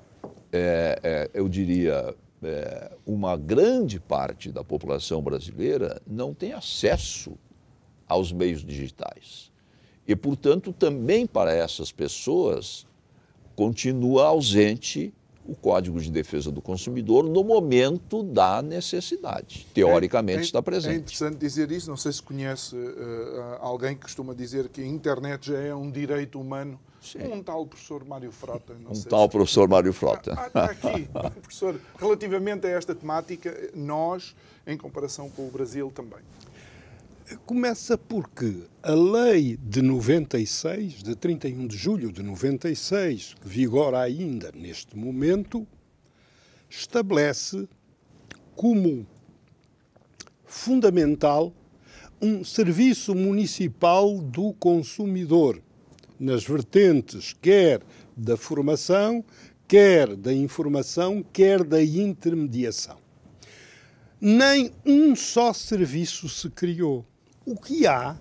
é, 0.52 1.00
é, 1.02 1.30
eu 1.32 1.48
diria, 1.48 2.14
é, 2.42 2.92
uma 3.06 3.36
grande 3.36 3.98
parte 3.98 4.52
da 4.52 4.62
população 4.62 5.22
brasileira 5.22 6.00
não 6.06 6.34
tem 6.34 6.52
acesso 6.52 7.38
aos 8.06 8.30
meios 8.30 8.64
digitais. 8.64 9.50
E, 10.06 10.14
portanto, 10.14 10.72
também 10.72 11.26
para 11.26 11.54
essas 11.54 11.90
pessoas 11.90 12.86
continua 13.56 14.26
ausente 14.26 15.14
o 15.44 15.54
Código 15.54 16.00
de 16.00 16.10
Defesa 16.10 16.50
do 16.50 16.60
Consumidor 16.60 17.24
no 17.24 17.42
momento 17.42 18.22
da 18.22 18.62
necessidade. 18.62 19.66
Teoricamente 19.74 20.38
é, 20.38 20.40
é, 20.40 20.44
está 20.44 20.62
presente. 20.62 20.94
É 20.94 20.98
interessante 20.98 21.36
dizer 21.36 21.70
isso. 21.72 21.90
Não 21.90 21.96
sei 21.96 22.12
se 22.12 22.22
conhece 22.22 22.76
uh, 22.76 23.56
alguém 23.60 23.94
que 23.94 24.02
costuma 24.02 24.34
dizer 24.34 24.68
que 24.68 24.80
a 24.80 24.86
internet 24.86 25.48
já 25.48 25.58
é 25.58 25.74
um 25.74 25.90
direito 25.90 26.40
humano 26.40 26.78
Sim. 27.02 27.32
Um 27.32 27.42
tal 27.42 27.66
professor 27.66 28.04
Mário 28.04 28.30
Frota. 28.30 28.74
um 28.74 29.02
tal 29.02 29.24
se... 29.24 29.30
professor 29.30 29.68
Mário 29.68 29.92
Frota. 29.92 30.34
Ah, 30.38 30.50
ah, 30.54 30.64
aqui, 30.66 31.08
professor, 31.40 31.80
relativamente 31.98 32.64
a 32.64 32.70
esta 32.70 32.94
temática, 32.94 33.70
nós, 33.74 34.36
em 34.64 34.76
comparação 34.76 35.28
com 35.28 35.48
o 35.48 35.50
Brasil, 35.50 35.90
também. 35.92 36.20
Começa 37.46 37.96
porque 37.96 38.64
a 38.82 38.92
lei 38.92 39.56
de 39.56 39.82
96, 39.82 41.02
de 41.02 41.14
31 41.14 41.66
de 41.66 41.76
julho 41.76 42.12
de 42.12 42.22
96, 42.22 43.34
que 43.40 43.48
vigora 43.48 44.00
ainda 44.00 44.50
neste 44.54 44.96
momento, 44.96 45.66
estabelece 46.68 47.68
como 48.54 49.06
fundamental 50.44 51.52
um 52.20 52.44
serviço 52.44 53.14
municipal 53.14 54.18
do 54.18 54.52
consumidor 54.54 55.60
nas 56.22 56.44
vertentes 56.44 57.34
quer 57.42 57.82
da 58.16 58.36
formação, 58.36 59.24
quer 59.66 60.14
da 60.14 60.32
informação, 60.32 61.24
quer 61.32 61.64
da 61.64 61.82
intermediação. 61.82 62.96
Nem 64.20 64.72
um 64.86 65.16
só 65.16 65.52
serviço 65.52 66.28
se 66.28 66.48
criou. 66.48 67.04
O 67.44 67.56
que 67.56 67.86
há 67.86 68.16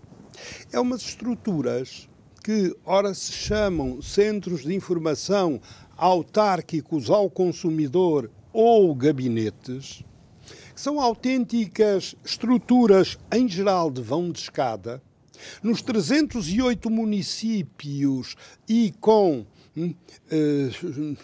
é 0.71 0.79
umas 0.79 1.01
estruturas 1.01 2.09
que, 2.43 2.75
ora, 2.83 3.13
se 3.13 3.31
chamam 3.31 4.01
centros 4.01 4.63
de 4.63 4.73
informação 4.73 5.61
autárquicos 5.95 7.09
ao 7.09 7.29
consumidor 7.29 8.31
ou 8.51 8.95
gabinetes, 8.95 10.03
que 10.73 10.81
são 10.81 10.99
autênticas 10.99 12.15
estruturas, 12.25 13.19
em 13.31 13.47
geral, 13.47 13.91
de 13.91 14.01
vão 14.01 14.31
de 14.31 14.39
escada, 14.39 15.01
nos 15.61 15.83
308 15.83 16.89
municípios 16.89 18.35
e 18.67 18.91
com 18.99 19.45
hum, 19.77 19.93
uh, 20.31 21.17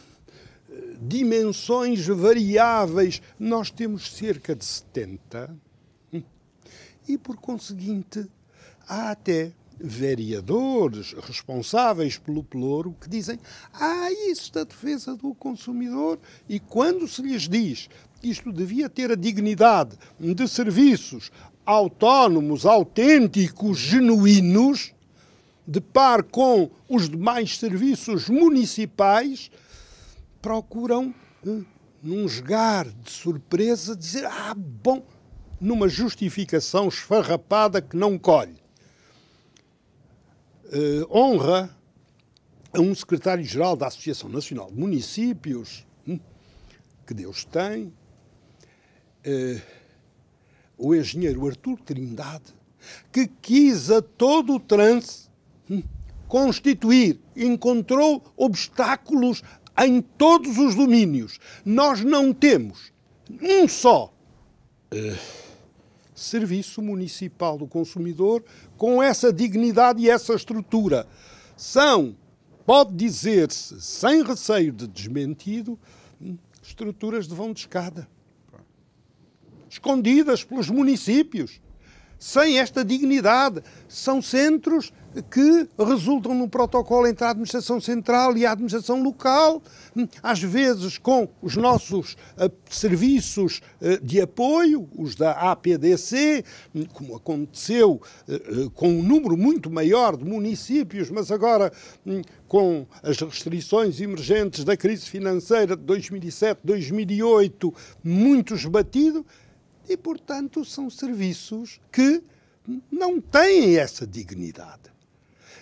dimensões 1.01 2.05
variáveis, 2.05 3.21
nós 3.39 3.71
temos 3.71 4.11
cerca 4.11 4.55
de 4.55 4.65
70. 4.65 5.66
E, 7.07 7.17
por 7.17 7.37
conseguinte, 7.37 8.27
há 8.87 9.11
até 9.11 9.51
vereadores 9.79 11.13
responsáveis 11.13 12.17
pelo 12.17 12.43
pelouro 12.43 12.95
que 12.99 13.07
dizem 13.07 13.39
ah, 13.73 14.11
isso 14.29 14.51
da 14.51 14.63
defesa 14.63 15.15
do 15.15 15.33
consumidor. 15.35 16.19
E 16.49 16.59
quando 16.59 17.07
se 17.07 17.21
lhes 17.21 17.47
diz 17.47 17.87
que 18.19 18.29
isto 18.29 18.51
devia 18.51 18.89
ter 18.89 19.11
a 19.11 19.15
dignidade 19.15 19.97
de 20.19 20.47
serviços 20.47 21.31
autónomos, 21.65 22.65
autênticos, 22.65 23.77
genuínos, 23.77 24.93
de 25.67 25.81
par 25.81 26.23
com 26.23 26.71
os 26.87 27.09
demais 27.09 27.57
serviços 27.57 28.29
municipais, 28.29 29.51
procuram, 30.41 31.13
eh, 31.45 31.61
num 32.01 32.25
esgar 32.25 32.87
de 32.87 33.11
surpresa, 33.11 33.93
dizer: 33.93 34.25
Ah, 34.25 34.55
bom, 34.55 35.03
numa 35.59 35.87
justificação 35.87 36.87
esfarrapada 36.87 37.81
que 37.81 37.97
não 37.97 38.17
colhe. 38.17 38.61
Uh, 40.65 41.07
honra 41.09 41.75
a 42.73 42.79
um 42.79 42.93
secretário-geral 42.93 43.75
da 43.75 43.87
Associação 43.87 44.29
Nacional 44.29 44.69
de 44.69 44.77
Municípios, 44.77 45.85
hum, 46.07 46.19
que 47.05 47.13
Deus 47.13 47.45
tem, 47.45 47.85
uh, 49.25 49.61
o 50.77 50.93
engenheiro 50.93 51.47
Artur 51.47 51.79
Trindade, 51.79 52.53
que 53.11 53.27
quis 53.27 53.89
a 53.89 54.01
todo 54.01 54.55
o 54.55 54.59
trance 54.59 55.29
hum, 55.69 55.81
constituir, 56.27 57.19
encontrou 57.35 58.21
obstáculos 58.35 59.41
em 59.79 60.01
todos 60.01 60.57
os 60.57 60.75
domínios. 60.75 61.39
Nós 61.63 62.03
não 62.03 62.33
temos 62.33 62.91
um 63.41 63.67
só 63.67 64.13
uh, 64.93 65.46
serviço 66.19 66.81
municipal 66.81 67.57
do 67.57 67.67
consumidor 67.67 68.43
com 68.75 69.01
essa 69.01 69.31
dignidade 69.31 70.01
e 70.01 70.09
essa 70.09 70.33
estrutura. 70.33 71.07
São, 71.55 72.15
pode 72.65 72.93
dizer-se, 72.95 73.79
sem 73.79 74.23
receio 74.23 74.71
de 74.71 74.87
desmentido, 74.87 75.79
hum, 76.21 76.37
estruturas 76.61 77.27
de 77.27 77.35
vão 77.35 77.53
de 77.53 77.59
escada. 77.61 78.07
Escondidas 79.69 80.43
pelos 80.43 80.69
municípios, 80.69 81.61
sem 82.19 82.59
esta 82.59 82.83
dignidade. 82.83 83.61
São 83.87 84.21
centros 84.21 84.91
que 85.23 85.67
resultam 85.77 86.33
no 86.33 86.47
protocolo 86.47 87.07
entre 87.07 87.25
a 87.25 87.31
administração 87.31 87.79
central 87.79 88.37
e 88.37 88.45
a 88.45 88.51
administração 88.51 89.01
local, 89.01 89.61
às 90.21 90.41
vezes 90.41 90.97
com 90.97 91.27
os 91.41 91.55
nossos 91.55 92.13
uh, 92.13 92.51
serviços 92.69 93.61
uh, 93.81 94.03
de 94.03 94.21
apoio, 94.21 94.87
os 94.95 95.15
da 95.15 95.31
APDC, 95.31 96.43
como 96.93 97.15
aconteceu 97.15 98.01
uh, 98.27 98.69
com 98.71 98.89
um 98.89 99.03
número 99.03 99.35
muito 99.35 99.69
maior 99.69 100.15
de 100.15 100.25
municípios, 100.25 101.09
mas 101.09 101.31
agora 101.31 101.71
um, 102.05 102.21
com 102.47 102.85
as 103.01 103.17
restrições 103.17 103.99
emergentes 103.99 104.63
da 104.63 104.77
crise 104.77 105.05
financeira 105.05 105.75
de 105.75 105.83
2007, 105.83 106.61
2008, 106.63 107.73
muito 108.03 108.53
esbatido 108.53 109.25
e, 109.87 109.95
portanto, 109.95 110.65
são 110.65 110.89
serviços 110.89 111.79
que 111.91 112.21
não 112.91 113.21
têm 113.21 113.77
essa 113.77 114.05
dignidade. 114.05 114.91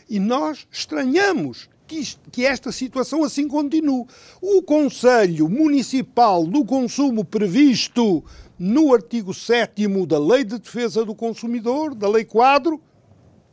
E 0.09 0.19
nós 0.19 0.67
estranhamos 0.71 1.69
que, 1.87 1.97
isto, 1.97 2.29
que, 2.31 2.45
esta 2.45 2.71
situação 2.71 3.23
assim 3.23 3.47
continue. 3.47 4.05
O 4.41 4.61
Conselho 4.63 5.47
Municipal 5.47 6.45
do 6.45 6.65
Consumo 6.65 7.23
previsto 7.23 8.23
no 8.57 8.93
artigo 8.93 9.33
7 9.33 9.87
da 10.07 10.17
Lei 10.17 10.43
de 10.43 10.57
Defesa 10.57 11.05
do 11.05 11.13
Consumidor, 11.13 11.93
da 11.93 12.09
Lei 12.09 12.25
Quadro, 12.25 12.81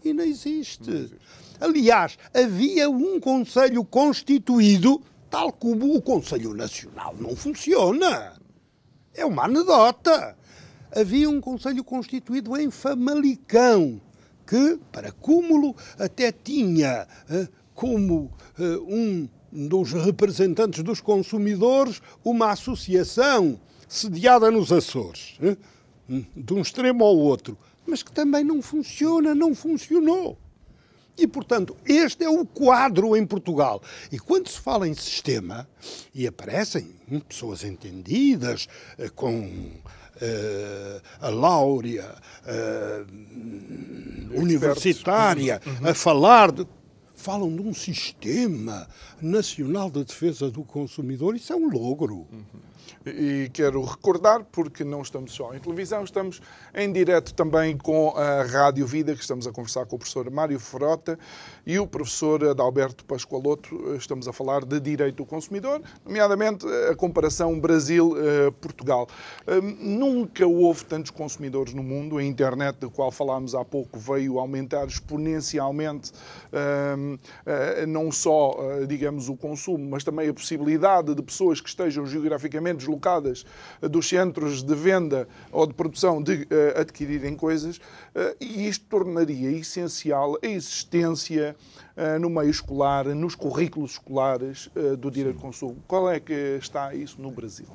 e 0.04 0.12
não 0.12 0.24
existe. 0.24 0.88
não 0.88 0.96
existe. 0.96 1.18
Aliás, 1.60 2.18
havia 2.34 2.90
um 2.90 3.20
Conselho 3.20 3.84
constituído, 3.84 5.00
tal 5.30 5.52
como 5.52 5.94
o 5.94 6.02
Conselho 6.02 6.54
Nacional 6.54 7.14
não 7.18 7.36
funciona. 7.36 8.34
É 9.14 9.24
uma 9.24 9.44
anedota 9.44 10.36
havia 10.94 11.28
um 11.28 11.40
Conselho 11.40 11.82
Constituído 11.82 12.56
em 12.56 12.70
Famalicão, 12.70 14.00
que, 14.46 14.78
para 14.90 15.12
cúmulo, 15.12 15.74
até 15.98 16.30
tinha 16.30 17.06
eh, 17.30 17.48
como 17.74 18.30
eh, 18.58 18.76
um 18.86 19.28
dos 19.50 19.92
representantes 19.92 20.82
dos 20.82 21.00
consumidores 21.00 22.00
uma 22.24 22.50
associação 22.50 23.58
sediada 23.88 24.50
nos 24.50 24.72
Açores, 24.72 25.38
eh, 25.40 25.56
de 26.36 26.54
um 26.54 26.60
extremo 26.60 27.04
ao 27.04 27.16
outro, 27.16 27.56
mas 27.86 28.02
que 28.02 28.12
também 28.12 28.44
não 28.44 28.60
funciona, 28.60 29.34
não 29.34 29.54
funcionou. 29.54 30.38
E, 31.16 31.26
portanto, 31.26 31.76
este 31.84 32.24
é 32.24 32.28
o 32.28 32.46
quadro 32.46 33.14
em 33.14 33.24
Portugal. 33.26 33.82
E 34.10 34.18
quando 34.18 34.48
se 34.48 34.58
fala 34.58 34.88
em 34.88 34.94
sistema, 34.94 35.68
e 36.14 36.26
aparecem 36.26 36.88
pessoas 37.28 37.64
entendidas, 37.64 38.66
com 39.14 39.72
a 41.20 41.28
Láurea 41.28 42.14
uh, 42.44 44.38
universitária, 44.38 45.60
uhum. 45.66 45.88
a 45.88 45.94
falar 45.94 46.52
de. 46.52 46.66
Falam 47.14 47.54
de 47.54 47.62
um 47.62 47.72
sistema 47.72 48.88
nacional 49.20 49.88
de 49.88 50.02
defesa 50.02 50.50
do 50.50 50.64
consumidor, 50.64 51.36
isso 51.36 51.52
é 51.52 51.56
um 51.56 51.70
logro. 51.70 52.26
Uhum. 52.32 52.44
E 53.04 53.50
quero 53.52 53.82
recordar, 53.82 54.44
porque 54.52 54.84
não 54.84 55.02
estamos 55.02 55.32
só 55.32 55.52
em 55.52 55.58
televisão, 55.58 56.04
estamos 56.04 56.40
em 56.72 56.92
direto 56.92 57.34
também 57.34 57.76
com 57.76 58.14
a 58.16 58.44
Rádio 58.44 58.86
Vida, 58.86 59.12
que 59.14 59.20
estamos 59.20 59.44
a 59.44 59.50
conversar 59.50 59.86
com 59.86 59.96
o 59.96 59.98
professor 59.98 60.30
Mário 60.30 60.60
Frota 60.60 61.18
e 61.66 61.80
o 61.80 61.86
professor 61.86 62.44
Adalberto 62.44 63.04
Pascoaloto. 63.04 63.96
Estamos 63.96 64.28
a 64.28 64.32
falar 64.32 64.64
de 64.64 64.78
direito 64.78 65.16
do 65.16 65.26
consumidor, 65.26 65.82
nomeadamente 66.06 66.64
a 66.90 66.94
comparação 66.94 67.58
Brasil-Portugal. 67.58 69.08
Hum, 69.48 69.76
nunca 69.80 70.46
houve 70.46 70.84
tantos 70.84 71.10
consumidores 71.10 71.74
no 71.74 71.82
mundo. 71.82 72.18
A 72.18 72.22
internet, 72.22 72.76
da 72.78 72.88
qual 72.88 73.10
falámos 73.10 73.54
há 73.56 73.64
pouco, 73.64 73.98
veio 73.98 74.38
aumentar 74.38 74.86
exponencialmente 74.86 76.12
hum, 76.96 77.18
eh, 77.46 77.84
não 77.84 78.12
só, 78.12 78.56
eh, 78.60 78.86
digamos, 78.86 79.28
o 79.28 79.36
consumo, 79.36 79.90
mas 79.90 80.04
também 80.04 80.28
a 80.28 80.34
possibilidade 80.34 81.16
de 81.16 81.22
pessoas 81.22 81.60
que 81.60 81.68
estejam 81.68 82.06
geograficamente 82.06 82.91
deslocadas 82.92 83.44
dos 83.80 84.08
centros 84.08 84.62
de 84.62 84.74
venda 84.74 85.28
ou 85.50 85.66
de 85.66 85.74
produção 85.74 86.22
de 86.22 86.42
uh, 86.42 86.80
adquirirem 86.80 87.34
coisas, 87.36 87.78
uh, 87.78 88.36
e 88.40 88.68
isto 88.68 88.84
tornaria 88.86 89.50
essencial 89.50 90.36
a 90.42 90.46
existência 90.46 91.56
uh, 91.96 92.18
no 92.18 92.28
meio 92.28 92.50
escolar, 92.50 93.06
nos 93.06 93.34
currículos 93.34 93.92
escolares 93.92 94.70
do 94.98 95.10
direito 95.10 95.36
de 95.36 95.42
consumo. 95.42 95.76
Qual 95.86 96.10
é 96.10 96.20
que 96.20 96.58
está 96.60 96.94
isso 96.94 97.20
no 97.20 97.30
Brasil? 97.30 97.66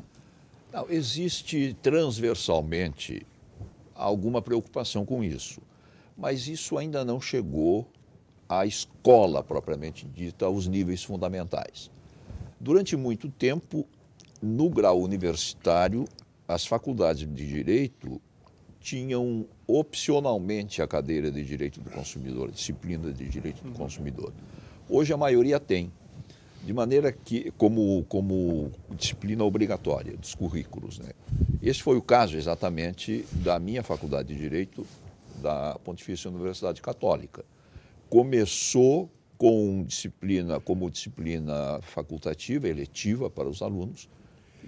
Não, 0.72 0.86
existe 0.90 1.76
transversalmente 1.82 3.26
alguma 3.96 4.42
preocupação 4.42 5.06
com 5.06 5.24
isso, 5.24 5.62
mas 6.18 6.48
isso 6.48 6.78
ainda 6.78 7.04
não 7.04 7.20
chegou 7.20 7.88
à 8.50 8.66
escola 8.66 9.44
propriamente 9.44 10.06
dita, 10.06 10.46
aos 10.46 10.68
níveis 10.68 11.04
fundamentais. 11.04 11.92
Durante 12.60 12.96
muito 12.96 13.30
tempo, 13.30 13.86
no 14.42 14.70
grau 14.70 15.02
universitário, 15.02 16.06
as 16.48 16.66
faculdades 16.66 17.28
de 17.28 17.48
direito 17.48 18.22
tinham 18.80 19.46
opcionalmente 19.68 20.82
a 20.82 20.88
cadeira 20.88 21.30
de 21.30 21.44
direito 21.44 21.82
do 21.82 21.90
consumidor, 21.90 22.50
a 22.50 22.52
disciplina 22.52 23.12
de 23.12 23.28
direito 23.28 23.62
do 23.64 23.72
consumidor. 23.72 24.32
Hoje 24.90 25.12
a 25.12 25.18
maioria 25.18 25.60
tem, 25.60 25.92
de 26.64 26.72
maneira 26.74 27.12
que, 27.12 27.52
como, 27.58 28.06
como 28.08 28.72
disciplina 28.92 29.44
obrigatória 29.44 30.16
dos 30.16 30.34
currículos. 30.34 31.00
Né? 31.00 31.12
Esse 31.62 31.84
foi 31.84 31.98
o 31.98 32.02
caso 32.02 32.38
exatamente 32.38 33.26
da 33.32 33.60
minha 33.60 33.84
faculdade 33.84 34.34
de 34.34 34.40
direito 34.40 34.86
da 35.42 35.78
Pontifícia 35.84 36.30
Universidade 36.30 36.82
Católica. 36.82 37.44
Começou 38.10 39.10
com 39.38 39.84
disciplina, 39.84 40.60
como 40.60 40.90
disciplina 40.90 41.80
facultativa, 41.82 42.68
eletiva 42.68 43.30
para 43.30 43.48
os 43.48 43.62
alunos, 43.62 44.10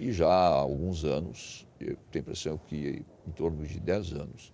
e 0.00 0.12
já 0.12 0.28
há 0.28 0.48
alguns 0.48 1.04
anos, 1.04 1.66
eu 1.78 1.96
tenho 2.10 2.14
a 2.14 2.18
impressão 2.20 2.58
que 2.66 3.04
em 3.28 3.30
torno 3.32 3.64
de 3.66 3.78
10 3.78 4.12
anos, 4.14 4.52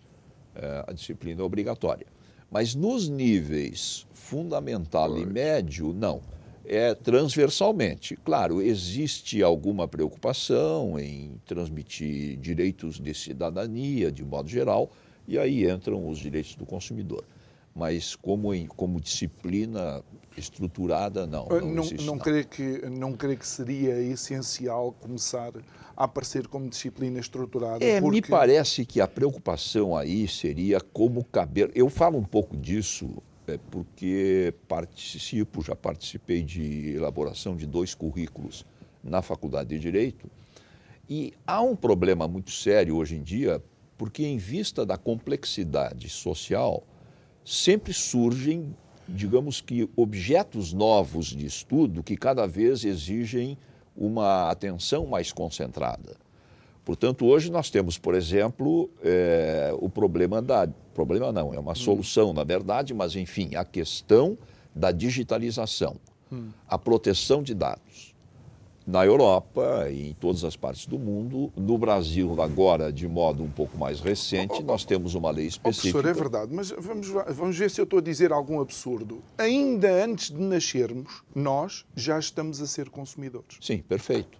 é, 0.57 0.85
a 0.89 0.93
disciplina 0.93 1.41
é 1.41 1.45
obrigatória. 1.45 2.07
Mas 2.51 2.75
nos 2.75 3.09
níveis 3.09 4.07
fundamental 4.13 5.17
e 5.17 5.25
médio, 5.25 5.93
não. 5.93 6.21
É 6.65 6.95
transversalmente. 6.95 8.17
Claro, 8.17 8.61
existe 8.61 9.41
alguma 9.41 9.87
preocupação 9.87 10.99
em 10.99 11.41
transmitir 11.47 12.37
direitos 12.39 12.99
de 12.99 13.15
cidadania, 13.15 14.11
de 14.11 14.25
modo 14.25 14.49
geral, 14.49 14.91
e 15.29 15.39
aí 15.39 15.71
entram 15.71 16.09
os 16.09 16.19
direitos 16.19 16.57
do 16.57 16.67
consumidor 16.67 17.25
mas 17.77 18.17
como, 18.17 18.55
em, 18.55 18.67
como 18.67 18.99
disciplina 18.99 20.03
estruturada, 20.37 21.27
não. 21.27 21.47
Não, 21.47 21.61
não, 21.61 21.83
existe, 21.83 22.07
não, 22.07 22.15
não. 22.15 22.19
Creio 22.19 22.47
que, 22.47 22.89
não 22.89 23.13
creio 23.13 23.39
que 23.39 23.47
seria 23.47 24.01
essencial 24.01 24.93
começar 24.99 25.53
a 25.95 26.05
aparecer 26.05 26.49
como 26.49 26.69
disciplina 26.69 27.21
estruturada. 27.21 27.85
É, 27.85 28.01
porque... 28.01 28.15
me 28.15 28.23
parece 28.23 28.87
que 28.87 28.99
a 28.99 29.07
preocupação 29.07 29.95
aí 29.95 30.27
seria 30.27 30.81
como 30.81 31.23
caber. 31.23 31.71
Eu 31.75 31.91
falo 31.91 32.17
um 32.17 32.25
pouco 32.25 32.57
disso 32.57 33.23
é, 33.47 33.59
porque 33.71 34.55
participo, 34.67 35.63
já 35.63 35.77
participei 35.77 36.43
de 36.43 36.95
elaboração 36.95 37.55
de 37.55 37.67
dois 37.67 37.95
currículos 37.95 38.65
na 39.05 39.21
Faculdade 39.21 39.69
de 39.69 39.79
Direito. 39.79 40.31
E 41.09 41.35
há 41.47 41.61
um 41.61 41.77
problema 41.77 42.27
muito 42.27 42.51
sério 42.51 42.97
hoje 42.97 43.17
em 43.17 43.23
dia, 43.23 43.63
porque, 43.99 44.25
em 44.25 44.39
vista 44.39 44.85
da 44.85 44.97
complexidade 44.97 46.09
social, 46.09 46.83
sempre 47.47 47.93
surgem, 47.93 48.75
digamos 49.09 49.61
que, 49.61 49.89
objetos 49.97 50.73
novos 50.73 51.27
de 51.27 51.47
estudo 51.47 52.03
que 52.03 52.17
cada 52.17 52.45
vez 52.45 52.85
exigem 52.85 53.57
uma 53.97 54.51
atenção 54.51 55.07
mais 55.07 55.33
concentrada. 55.33 56.17
Portanto, 56.85 57.25
hoje 57.25 57.51
nós 57.51 57.71
temos, 57.71 57.97
por 57.97 58.15
exemplo, 58.15 58.91
é, 59.03 59.73
o 59.79 59.89
problema 59.89 60.43
da. 60.43 60.69
Problema 60.93 61.31
não, 61.31 61.55
é 61.55 61.59
uma 61.59 61.73
hum. 61.73 61.77
solução, 61.77 62.33
na 62.33 62.43
verdade, 62.43 62.93
mas 62.93 63.15
enfim, 63.15 63.55
a 63.55 63.65
questão 63.65 64.37
da 64.75 64.91
digitalização, 64.91 65.97
hum. 66.33 66.49
a 66.69 66.79
proteção 66.79 67.43
de 67.43 67.55
dados 67.55 68.16
na 68.87 69.05
Europa 69.05 69.89
e 69.91 70.11
em 70.11 70.15
todas 70.15 70.45
as 70.45 70.57
partes 70.57 70.87
do 70.87 70.99
mundo. 70.99 71.53
No 71.57 71.77
Brasil, 71.77 72.41
agora, 72.41 72.93
de 72.93 73.09
modo 73.09 73.43
um 73.43 73.51
pouco 73.51 73.77
mais 73.77 74.01
recente, 74.01 74.63
nós 74.63 74.85
temos 74.85 75.15
uma 75.15 75.31
lei 75.31 75.47
específica. 75.47 75.99
Oh, 75.99 76.03
professor, 76.03 76.09
é 76.09 76.23
verdade, 76.23 76.55
mas 76.55 76.71
vamos, 76.71 77.09
vamos 77.09 77.59
ver 77.59 77.71
se 77.71 77.81
eu 77.81 77.85
estou 77.85 77.99
a 77.99 78.03
dizer 78.03 78.33
algum 78.33 78.61
absurdo. 78.61 79.23
Ainda 79.37 80.05
antes 80.05 80.31
de 80.31 80.41
nascermos, 80.41 81.23
nós 81.35 81.85
já 81.97 82.19
estamos 82.19 82.61
a 82.61 82.67
ser 82.67 82.89
consumidores. 82.89 83.59
Sim, 83.61 83.79
perfeito. 83.79 84.39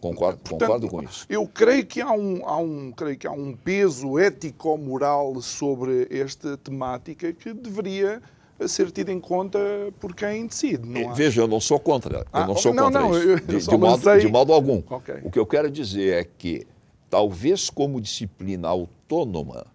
Concordo, 0.00 0.38
Portanto, 0.38 0.60
concordo 0.60 0.88
com 0.88 1.02
isso. 1.02 1.26
Eu 1.28 1.46
creio 1.46 1.84
que 1.84 2.00
há 2.00 2.12
um, 2.12 2.46
há 2.46 2.56
um, 2.58 2.92
creio 2.92 3.16
que 3.16 3.26
há 3.26 3.32
um 3.32 3.54
peso 3.54 4.18
ético-moral 4.18 5.40
sobre 5.40 6.06
esta 6.10 6.56
temática 6.56 7.32
que 7.32 7.52
deveria 7.52 8.22
a 8.60 8.66
ser 8.66 8.90
tido 8.90 9.10
em 9.10 9.20
conta 9.20 9.58
por 10.00 10.14
quem 10.14 10.46
decide. 10.46 10.88
Não 10.88 11.14
Veja, 11.14 11.42
eu 11.42 11.48
não 11.48 11.60
sou 11.60 11.78
contra. 11.78 12.18
Eu 12.18 12.26
ah, 12.32 12.46
não 12.46 12.56
sou 12.56 12.74
não, 12.74 12.84
contra 12.84 13.00
não, 13.00 13.16
isso. 13.16 13.28
Eu, 13.28 13.40
de, 13.40 13.66
de, 13.66 13.76
modo, 13.76 14.18
de, 14.18 14.28
modo, 14.28 14.52
algum. 14.52 14.82
Okay. 14.88 15.20
O 15.22 15.30
que 15.30 15.38
eu 15.38 15.46
quero 15.46 15.70
dizer 15.70 16.14
é 16.14 16.24
que, 16.24 16.66
talvez 17.08 17.70
como 17.70 18.00
disciplina 18.00 18.68
autônoma, 18.68 19.66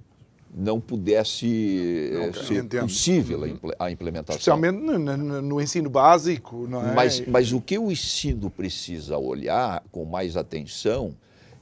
não 0.56 0.80
pudesse 0.80 2.12
eh, 2.14 2.32
ser 2.46 2.64
entendo. 2.64 2.84
possível 2.84 3.42
a 3.80 3.90
implementação. 3.90 4.36
Especialmente 4.36 4.78
no, 4.78 5.00
no, 5.00 5.42
no, 5.42 5.62
ensino 5.62 5.90
básico, 5.90 6.68
não 6.70 6.86
é? 6.86 6.94
Mas, 6.94 7.26
mas 7.26 7.52
o 7.52 7.60
que 7.60 7.78
o 7.80 7.92
ensino 7.92 8.52
precisa 8.52 9.18
olhar 9.18 9.84
com 9.92 10.06
mais 10.06 10.38
atenção 10.38 11.16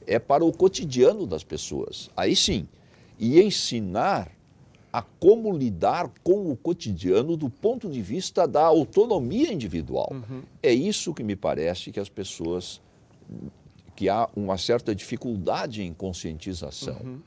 é 0.06 0.18
para 0.18 0.44
o 0.44 0.52
cotidiano 0.52 1.26
das 1.26 1.42
pessoas. 1.42 2.10
Aí 2.14 2.36
sim. 2.36 2.68
E 3.18 3.40
ensinar 3.40 4.28
a 4.92 5.00
como 5.00 5.56
lidar 5.56 6.12
com 6.22 6.50
o 6.50 6.56
cotidiano 6.56 7.36
do 7.36 7.48
ponto 7.48 7.88
de 7.88 8.02
vista 8.02 8.46
da 8.46 8.64
autonomia 8.64 9.52
individual. 9.52 10.10
Uhum. 10.12 10.42
É 10.62 10.72
isso 10.72 11.14
que 11.14 11.24
me 11.24 11.34
parece 11.34 11.90
que 11.90 11.98
as 11.98 12.10
pessoas 12.10 12.80
que 13.96 14.08
há 14.08 14.28
uma 14.36 14.58
certa 14.58 14.94
dificuldade 14.94 15.82
em 15.82 15.92
conscientização. 15.94 17.00
Uhum. 17.02 17.20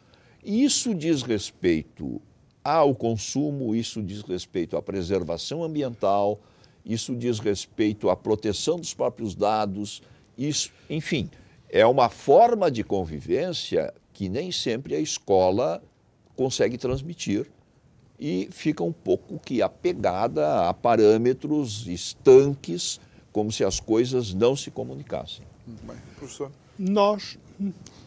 Isso 0.44 0.94
diz 0.94 1.24
respeito 1.24 2.22
ao 2.64 2.94
consumo, 2.94 3.76
isso 3.76 4.02
diz 4.02 4.22
respeito 4.22 4.78
à 4.78 4.82
preservação 4.82 5.64
ambiental, 5.64 6.40
isso 6.86 7.16
diz 7.16 7.40
respeito 7.40 8.10
à 8.10 8.16
proteção 8.16 8.78
dos 8.78 8.94
próprios 8.94 9.34
dados, 9.34 10.04
isso, 10.38 10.72
enfim, 10.90 11.30
é 11.70 11.86
uma 11.86 12.10
forma 12.10 12.70
de 12.70 12.84
convivência 12.84 13.94
que 14.14 14.30
nem 14.30 14.52
sempre 14.52 14.96
a 14.96 15.00
escola 15.00 15.82
consegue 16.36 16.78
transmitir 16.78 17.48
e 18.20 18.48
fica 18.52 18.84
um 18.84 18.94
pouco 18.94 19.40
que 19.40 19.62
apegada 19.62 20.70
a 20.70 20.74
parâmetros 20.74 21.86
estanques, 21.88 23.00
como 23.32 23.52
se 23.52 23.64
as 23.64 23.80
coisas 23.80 24.34
não 24.34 24.56
se 24.56 24.72
comunicassem. 24.72 25.46
Muito 25.68 25.86
bem. 25.86 25.98
Professor? 26.18 26.52
Nós 26.78 27.38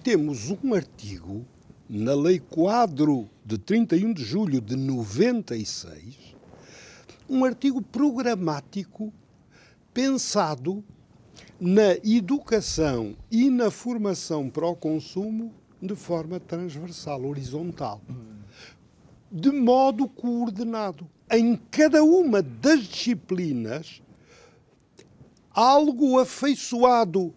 temos 0.03 0.51
um 0.51 0.75
artigo 0.75 1.45
na 1.89 2.15
Lei 2.15 2.39
Quadro 2.39 3.29
de 3.45 3.59
31 3.59 4.13
de 4.13 4.23
julho 4.23 4.61
de 4.61 4.77
96, 4.77 6.35
um 7.29 7.45
artigo 7.45 7.81
programático 7.81 9.13
pensado 9.93 10.85
na 11.61 11.95
educação 12.05 13.17
e 13.31 13.51
na 13.51 13.71
formação 13.71 14.49
para 14.49 14.67
o 14.67 14.77
consumo 14.77 15.53
de 15.81 15.95
forma 15.95 16.39
transversal, 16.39 17.25
horizontal, 17.25 18.01
de 19.31 19.51
modo 19.51 20.09
coordenado. 20.09 21.09
Em 21.31 21.57
cada 21.71 22.03
uma 22.03 22.41
das 22.43 22.81
disciplinas, 22.81 24.01
algo 25.53 26.19
afeiçoado 26.19 27.35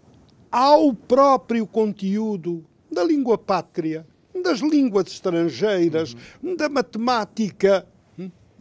ao 0.51 0.93
próprio 0.93 1.65
conteúdo 1.65 2.65
da 2.91 3.03
língua 3.03 3.37
pátria, 3.37 4.05
das 4.43 4.59
línguas 4.59 5.07
estrangeiras, 5.07 6.15
uhum. 6.41 6.55
da 6.55 6.69
matemática. 6.69 7.85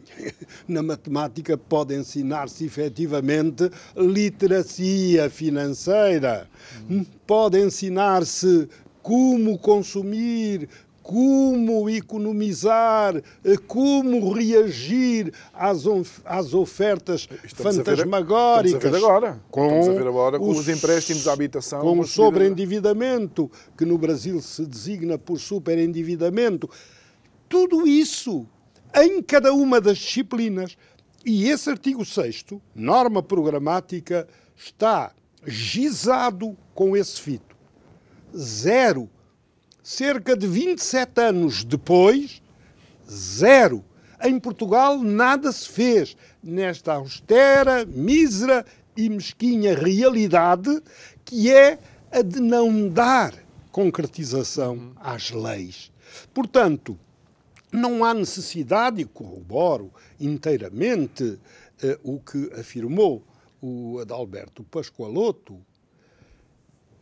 Na 0.67 0.81
matemática 0.81 1.57
pode 1.57 1.95
ensinar-se 1.95 2.65
efetivamente 2.65 3.69
literacia 3.95 5.29
financeira, 5.29 6.49
uhum. 6.89 7.05
pode 7.25 7.59
ensinar-se 7.59 8.67
como 9.01 9.57
consumir, 9.57 10.69
como 11.01 11.89
economizar, 11.89 13.15
eh, 13.43 13.57
como 13.67 14.31
reagir 14.31 15.33
às, 15.53 15.83
às 16.25 16.53
ofertas 16.53 17.27
estamos 17.43 17.77
fantasmagóricas. 17.77 18.85
A 18.85 18.89
ver, 18.89 18.95
estamos 18.95 18.95
a 18.95 18.99
ver 18.99 19.05
agora. 19.05 19.41
Com 19.49 19.65
estamos 19.65 19.87
a 19.87 19.91
ver 19.91 20.07
agora 20.07 20.39
com 20.39 20.49
os, 20.49 20.59
os 20.59 20.69
empréstimos 20.69 21.27
à 21.27 21.33
habitação. 21.33 21.81
Com 21.81 21.99
o 21.99 22.07
sobreendividamento, 22.07 23.49
que 23.77 23.85
no 23.85 23.97
Brasil 23.97 24.41
se 24.41 24.65
designa 24.65 25.17
por 25.17 25.39
superendividamento. 25.39 26.69
Tudo 27.49 27.87
isso 27.87 28.45
em 28.95 29.21
cada 29.21 29.53
uma 29.53 29.81
das 29.81 29.97
disciplinas. 29.97 30.77
E 31.23 31.49
esse 31.49 31.69
artigo 31.69 32.03
6 32.03 32.45
norma 32.73 33.21
programática, 33.21 34.27
está 34.55 35.13
gizado 35.45 36.57
com 36.73 36.95
esse 36.95 37.19
fito. 37.19 37.55
Zero 38.35 39.09
cerca 39.83 40.35
de 40.35 40.47
27 40.47 41.21
anos 41.21 41.63
depois, 41.63 42.41
zero. 43.09 43.83
Em 44.23 44.39
Portugal 44.39 44.99
nada 44.99 45.51
se 45.51 45.67
fez 45.67 46.15
nesta 46.43 46.93
austera, 46.93 47.85
mísera 47.85 48.65
e 48.95 49.09
mesquinha 49.09 49.75
realidade 49.75 50.81
que 51.25 51.49
é 51.49 51.79
a 52.11 52.21
de 52.21 52.39
não 52.39 52.89
dar 52.89 53.33
concretização 53.71 54.91
às 54.97 55.31
leis. 55.31 55.91
Portanto, 56.33 56.99
não 57.71 58.03
há 58.03 58.13
necessidade, 58.13 59.01
e 59.01 59.05
corroboro 59.05 59.91
inteiramente 60.19 61.39
eh, 61.81 61.97
o 62.03 62.19
que 62.19 62.51
afirmou 62.59 63.23
o 63.61 63.99
Adalberto 63.99 64.63
Pascoaloto, 64.63 65.57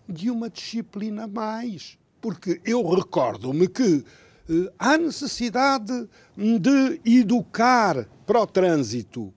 de 0.07 0.30
uma 0.30 0.49
disciplina 0.49 1.27
mais 1.27 1.97
porque 2.22 2.61
eu 2.65 2.88
recordo-me 2.88 3.67
que 3.67 4.03
eh, 4.49 4.72
há 4.78 4.97
necessidade 4.97 6.07
de 6.36 7.01
educar 7.05 8.07
para 8.26 8.41
o 8.41 8.47
trânsito. 8.47 9.34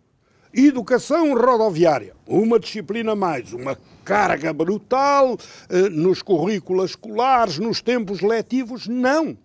Educação 0.54 1.34
rodoviária, 1.34 2.14
uma 2.26 2.60
disciplina 2.60 3.14
mais, 3.14 3.52
uma 3.52 3.78
carga 4.04 4.52
brutal 4.52 5.38
eh, 5.68 5.88
nos 5.88 6.20
currículos 6.22 6.90
escolares, 6.90 7.58
nos 7.58 7.80
tempos 7.80 8.20
letivos, 8.20 8.86
não. 8.86 9.36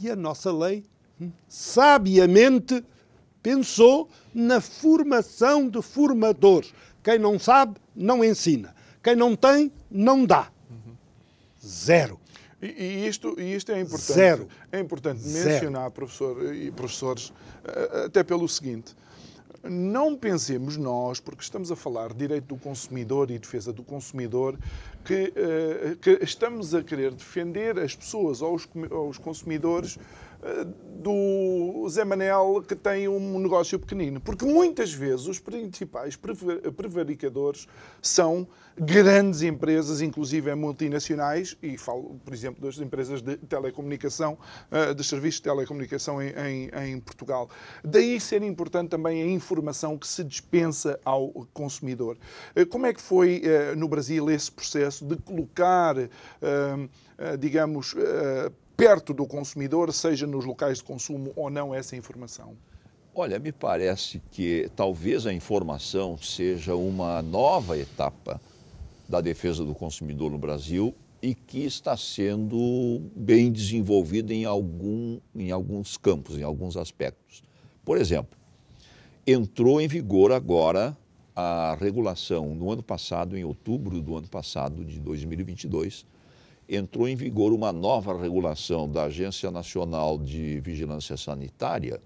E 0.00 0.10
a 0.10 0.16
nossa 0.16 0.50
lei, 0.52 0.84
hum, 1.20 1.30
sabiamente, 1.48 2.82
pensou 3.42 4.08
na 4.34 4.60
formação 4.60 5.68
de 5.68 5.82
formadores. 5.82 6.72
Quem 7.02 7.18
não 7.18 7.38
sabe, 7.38 7.74
não 7.94 8.24
ensina. 8.24 8.74
Quem 9.02 9.16
não 9.16 9.34
tem, 9.34 9.72
não 9.90 10.24
dá. 10.24 10.50
Zero. 11.64 12.18
E, 12.62 12.66
e, 12.66 13.08
isto, 13.08 13.34
e 13.38 13.54
isto 13.54 13.72
é 13.72 13.80
importante. 13.80 14.12
Zero. 14.12 14.48
É 14.70 14.78
importante 14.78 15.22
mencionar, 15.22 15.82
Zero. 15.82 15.90
professor 15.92 16.54
e 16.54 16.70
professores, 16.70 17.32
eh, 17.64 18.04
até 18.06 18.22
pelo 18.22 18.48
seguinte. 18.48 18.94
Não 19.62 20.16
pensemos 20.16 20.78
nós, 20.78 21.20
porque 21.20 21.42
estamos 21.42 21.70
a 21.70 21.76
falar 21.76 22.12
de 22.12 22.18
direito 22.18 22.46
do 22.46 22.56
consumidor 22.56 23.30
e 23.30 23.38
defesa 23.38 23.72
do 23.72 23.82
consumidor, 23.82 24.58
que, 25.04 25.32
eh, 25.36 25.96
que 26.00 26.18
estamos 26.22 26.74
a 26.74 26.82
querer 26.82 27.12
defender 27.12 27.78
as 27.78 27.94
pessoas 27.94 28.40
ou 28.40 28.54
os, 28.54 28.68
os 29.08 29.18
consumidores 29.18 29.98
do 31.00 31.88
Zé 31.88 32.04
Manel 32.04 32.62
que 32.66 32.74
tem 32.74 33.08
um 33.08 33.38
negócio 33.38 33.78
pequenino. 33.78 34.20
Porque 34.20 34.44
muitas 34.44 34.92
vezes 34.92 35.26
os 35.26 35.38
principais 35.38 36.16
prevaricadores 36.16 37.66
são 38.02 38.46
grandes 38.78 39.42
empresas, 39.42 40.00
inclusive 40.00 40.54
multinacionais, 40.54 41.56
e 41.62 41.76
falo, 41.76 42.18
por 42.24 42.32
exemplo, 42.32 42.62
das 42.62 42.78
empresas 42.78 43.20
de 43.20 43.36
telecomunicação, 43.36 44.38
eh, 44.70 44.94
de 44.94 45.04
serviços 45.04 45.40
de 45.40 45.42
telecomunicação 45.42 46.22
em, 46.22 46.30
em, 46.30 46.70
em 46.88 47.00
Portugal. 47.00 47.50
Daí 47.84 48.18
ser 48.20 48.42
importante 48.42 48.90
também 48.90 49.22
a 49.22 49.26
informação 49.26 49.98
que 49.98 50.06
se 50.06 50.24
dispensa 50.24 50.98
ao 51.04 51.28
consumidor. 51.52 52.16
Eh, 52.54 52.64
como 52.64 52.86
é 52.86 52.94
que 52.94 53.02
foi 53.02 53.42
eh, 53.44 53.74
no 53.74 53.88
Brasil 53.88 54.30
esse 54.30 54.50
processo 54.50 55.04
de 55.04 55.16
colocar, 55.16 55.96
digamos, 57.38 57.94
perto 58.80 59.12
do 59.12 59.26
consumidor, 59.26 59.92
seja 59.92 60.26
nos 60.26 60.46
locais 60.46 60.78
de 60.78 60.84
consumo 60.84 61.34
ou 61.36 61.50
não, 61.50 61.74
essa 61.74 61.94
informação? 61.96 62.56
Olha, 63.14 63.38
me 63.38 63.52
parece 63.52 64.22
que 64.30 64.70
talvez 64.74 65.26
a 65.26 65.32
informação 65.34 66.16
seja 66.16 66.74
uma 66.74 67.20
nova 67.20 67.76
etapa 67.76 68.40
da 69.06 69.20
defesa 69.20 69.66
do 69.66 69.74
consumidor 69.74 70.30
no 70.30 70.38
Brasil 70.38 70.94
e 71.20 71.34
que 71.34 71.62
está 71.62 71.94
sendo 71.94 73.02
bem 73.14 73.52
desenvolvida 73.52 74.32
em, 74.32 74.46
algum, 74.46 75.20
em 75.34 75.50
alguns 75.50 75.98
campos, 75.98 76.38
em 76.38 76.42
alguns 76.42 76.78
aspectos. 76.78 77.42
Por 77.84 77.98
exemplo, 77.98 78.38
entrou 79.26 79.78
em 79.78 79.88
vigor 79.88 80.32
agora 80.32 80.96
a 81.36 81.76
regulação 81.78 82.54
no 82.54 82.72
ano 82.72 82.82
passado, 82.82 83.36
em 83.36 83.44
outubro 83.44 84.00
do 84.00 84.16
ano 84.16 84.28
passado, 84.28 84.86
de 84.86 84.98
2022, 85.00 86.06
entrou 86.70 87.08
em 87.08 87.16
vigor 87.16 87.52
uma 87.52 87.72
nova 87.72 88.16
regulação 88.16 88.88
da 88.88 89.04
Agência 89.04 89.50
Nacional 89.50 90.16
de 90.16 90.60
Vigilância 90.60 91.16
Sanitária 91.16 92.00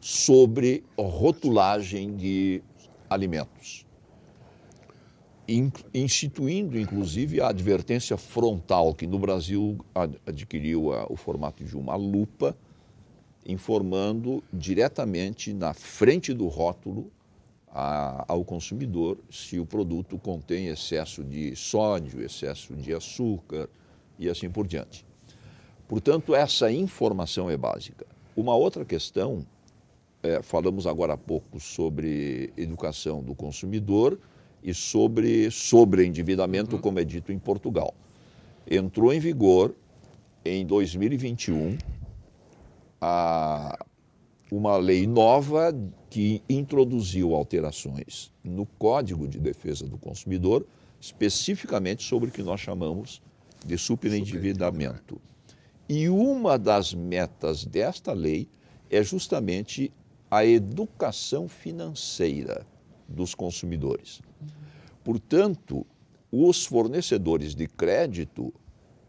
sobre 0.00 0.82
rotulagem 0.98 2.16
de 2.16 2.62
alimentos, 3.08 3.86
instituindo 5.92 6.78
inclusive 6.78 7.42
a 7.42 7.48
advertência 7.48 8.16
frontal, 8.16 8.94
que 8.94 9.06
no 9.06 9.18
Brasil 9.18 9.78
adquiriu 10.26 10.88
o 11.10 11.14
formato 11.14 11.62
de 11.62 11.76
uma 11.76 11.94
lupa, 11.94 12.56
informando 13.46 14.42
diretamente 14.50 15.52
na 15.52 15.74
frente 15.74 16.32
do 16.32 16.46
rótulo 16.46 17.12
ao 17.74 18.44
consumidor 18.44 19.18
se 19.30 19.58
o 19.58 19.66
produto 19.66 20.18
contém 20.18 20.68
excesso 20.68 21.22
de 21.22 21.54
sódio, 21.56 22.22
excesso 22.22 22.74
de 22.74 22.94
açúcar, 22.94 23.68
e 24.22 24.28
assim 24.30 24.48
por 24.48 24.66
diante. 24.66 25.04
Portanto, 25.88 26.34
essa 26.34 26.70
informação 26.70 27.50
é 27.50 27.56
básica. 27.56 28.06
Uma 28.34 28.54
outra 28.54 28.84
questão, 28.84 29.44
é, 30.22 30.40
falamos 30.42 30.86
agora 30.86 31.14
há 31.14 31.18
pouco 31.18 31.60
sobre 31.60 32.52
educação 32.56 33.22
do 33.22 33.34
consumidor 33.34 34.18
e 34.62 34.72
sobre 34.72 35.50
sobreendividamento, 35.50 36.76
uhum. 36.76 36.82
como 36.82 36.98
é 36.98 37.04
dito 37.04 37.32
em 37.32 37.38
Portugal. 37.38 37.94
Entrou 38.70 39.12
em 39.12 39.20
vigor 39.20 39.74
em 40.44 40.64
2021 40.64 41.76
a, 43.00 43.76
uma 44.50 44.76
lei 44.76 45.06
nova 45.06 45.74
que 46.08 46.42
introduziu 46.48 47.34
alterações 47.34 48.32
no 48.44 48.64
Código 48.64 49.26
de 49.26 49.38
Defesa 49.38 49.86
do 49.86 49.98
Consumidor, 49.98 50.64
especificamente 51.00 52.02
sobre 52.02 52.28
o 52.28 52.32
que 52.32 52.42
nós 52.42 52.60
chamamos 52.60 53.20
de 53.64 53.78
superendividamento. 53.78 55.20
E 55.88 56.08
uma 56.08 56.58
das 56.58 56.94
metas 56.94 57.64
desta 57.64 58.12
lei 58.12 58.48
é 58.90 59.02
justamente 59.02 59.92
a 60.30 60.44
educação 60.44 61.48
financeira 61.48 62.66
dos 63.08 63.34
consumidores. 63.34 64.20
Portanto, 65.04 65.86
os 66.30 66.64
fornecedores 66.64 67.54
de 67.54 67.66
crédito 67.66 68.52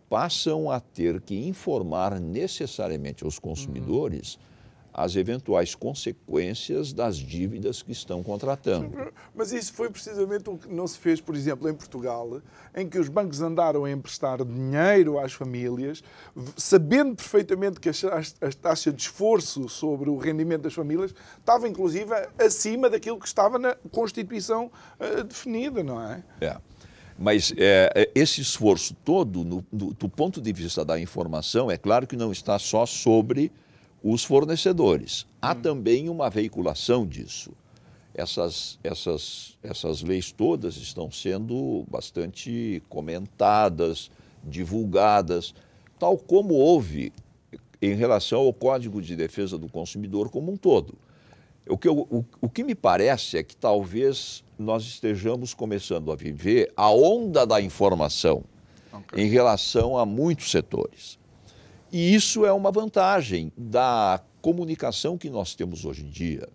passam 0.10 0.70
a 0.70 0.80
ter 0.80 1.22
que 1.22 1.48
informar 1.48 2.20
necessariamente 2.20 3.24
aos 3.24 3.40
consumidores. 3.40 4.36
Uhum 4.36 4.53
as 4.94 5.16
eventuais 5.16 5.74
consequências 5.74 6.94
das 6.94 7.18
dívidas 7.18 7.82
que 7.82 7.92
estão 7.92 8.22
contratando. 8.22 9.12
Mas 9.34 9.52
isso 9.52 9.74
foi 9.74 9.90
precisamente 9.90 10.48
o 10.50 10.58
que 10.58 10.72
não 10.72 10.86
se 10.86 11.00
fez, 11.00 11.20
por 11.20 11.36
exemplo, 11.36 11.68
em 11.68 11.74
Portugal, 11.74 12.42
em 12.76 12.88
que 12.88 13.00
os 13.00 13.10
bancos 13.10 13.42
andaram 13.42 13.86
a 13.86 13.92
emprestar 13.92 14.46
dinheiro 14.46 15.18
às 15.18 15.34
famílias, 15.34 16.04
sabendo 16.56 17.16
perfeitamente 17.16 17.80
que 17.80 17.90
a 17.90 18.52
taxa 18.62 18.92
de 18.92 19.02
esforço 19.02 19.68
sobre 19.68 20.10
o 20.10 20.18
rendimento 20.18 20.62
das 20.62 20.74
famílias 20.74 21.14
estava, 21.40 21.68
inclusive, 21.68 22.12
acima 22.38 22.90
daquilo 22.90 23.20
que 23.20 23.28
estava 23.28 23.58
na 23.58 23.76
Constituição 23.92 24.72
uh, 25.00 25.24
definida, 25.24 25.82
não 25.82 26.02
é? 26.02 26.24
É. 26.40 26.58
Mas 27.18 27.54
é, 27.58 28.10
esse 28.16 28.42
esforço 28.42 28.96
todo, 29.06 29.44
no, 29.44 29.66
do, 29.72 29.94
do 29.94 30.10
ponto 30.10 30.42
de 30.42 30.52
vista 30.52 30.84
da 30.84 31.00
informação, 31.00 31.70
é 31.70 31.78
claro 31.78 32.08
que 32.08 32.16
não 32.16 32.32
está 32.32 32.58
só 32.58 32.86
sobre 32.86 33.52
os 34.04 34.24
fornecedores. 34.24 35.26
Há 35.42 35.54
hum. 35.54 35.62
também 35.62 36.10
uma 36.10 36.30
veiculação 36.30 37.08
disso. 37.08 37.52
Essas, 38.14 38.78
essas, 38.84 39.58
essas 39.64 40.04
leis 40.04 40.32
todas 40.32 40.76
estão 40.76 41.10
sendo 41.10 41.84
bastante 41.90 42.84
comentadas, 42.88 44.12
divulgadas, 44.44 45.56
tal 45.98 46.16
como 46.18 46.54
houve 46.54 47.12
em 47.82 47.96
relação 47.96 48.42
ao 48.42 48.54
Código 48.54 49.02
de 49.02 49.16
Defesa 49.16 49.58
do 49.58 49.68
Consumidor 49.68 50.30
como 50.30 50.52
um 50.52 50.58
todo. 50.58 50.96
O 51.68 51.78
que, 51.78 51.88
eu, 51.88 52.00
o, 52.00 52.26
o 52.42 52.50
que 52.50 52.64
me 52.64 52.76
parece 52.76 53.38
é 53.38 53.44
que 53.44 53.56
talvez 53.56 54.44
nós 54.60 54.84
estejamos 54.84 55.54
começando 55.54 56.12
a 56.12 56.16
viver 56.16 56.72
a 56.76 56.92
onda 56.92 57.46
da 57.46 57.62
informação 57.62 58.44
okay. 58.92 59.24
em 59.24 59.28
relação 59.28 59.98
a 59.98 60.06
muitos 60.06 60.52
setores. 60.52 61.18
E 61.94 62.16
isso 62.16 62.44
é 62.44 62.52
uma 62.52 62.72
vantagem 62.72 63.54
da 63.56 64.20
comunicação 64.42 65.16
que 65.16 65.30
nós 65.30 65.54
temos 65.54 65.86
hoje 65.86 66.04
em 66.04 66.10
dia, 66.10 66.50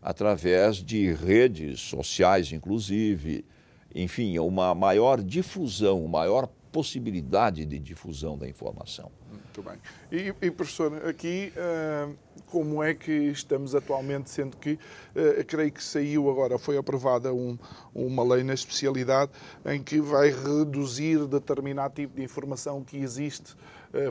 através 0.00 0.76
de 0.76 1.12
redes 1.12 1.80
sociais, 1.80 2.52
inclusive, 2.52 3.44
enfim, 3.92 4.38
uma 4.38 4.72
maior 4.72 5.20
difusão, 5.20 6.06
maior 6.06 6.48
possibilidade 6.70 7.66
de 7.66 7.76
difusão 7.80 8.38
da 8.38 8.48
informação. 8.48 9.10
Muito 9.28 9.62
bem. 9.62 9.78
E, 10.12 10.32
e 10.46 10.50
professor, 10.50 11.04
aqui 11.08 11.52
uh, 11.56 12.16
como 12.46 12.80
é 12.80 12.94
que 12.94 13.12
estamos 13.12 13.74
atualmente, 13.74 14.30
sendo 14.30 14.56
que 14.56 14.72
uh, 14.72 15.44
creio 15.46 15.72
que 15.72 15.82
saiu 15.82 16.30
agora, 16.30 16.56
foi 16.56 16.76
aprovada 16.76 17.34
um, 17.34 17.58
uma 17.92 18.22
lei 18.22 18.44
na 18.44 18.54
especialidade 18.54 19.32
em 19.66 19.82
que 19.82 20.00
vai 20.00 20.30
reduzir 20.30 21.26
determinado 21.26 21.94
tipo 21.94 22.16
de 22.16 22.22
informação 22.22 22.84
que 22.84 22.96
existe, 22.96 23.56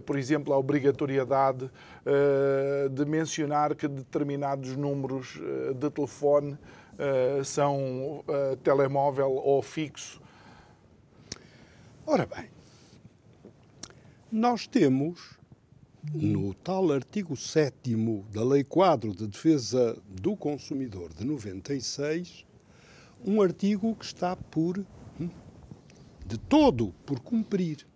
por 0.05 0.17
exemplo, 0.17 0.53
a 0.53 0.57
obrigatoriedade 0.57 1.69
de 2.91 3.05
mencionar 3.05 3.75
que 3.75 3.88
determinados 3.88 4.75
números 4.75 5.39
de 5.75 5.89
telefone 5.89 6.57
são 7.43 8.23
telemóvel 8.63 9.31
ou 9.31 9.61
fixo. 9.61 10.21
Ora 12.05 12.25
bem, 12.25 12.49
nós 14.31 14.67
temos 14.67 15.38
no 16.11 16.53
tal 16.53 16.91
artigo 16.91 17.36
7 17.36 17.95
da 18.29 18.43
Lei 18.43 18.63
Quadro 18.63 19.15
de 19.15 19.25
Defesa 19.25 19.97
do 20.09 20.36
Consumidor 20.36 21.13
de 21.13 21.23
96, 21.23 22.45
um 23.25 23.41
artigo 23.41 23.95
que 23.95 24.03
está 24.03 24.36
por, 24.36 24.86
hum, 25.19 25.29
de 26.25 26.38
todo, 26.38 26.93
por 27.05 27.21
cumprir 27.21 27.88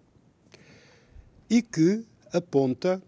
e 1.50 1.62
que 1.62 2.06
aponta, 2.34 3.02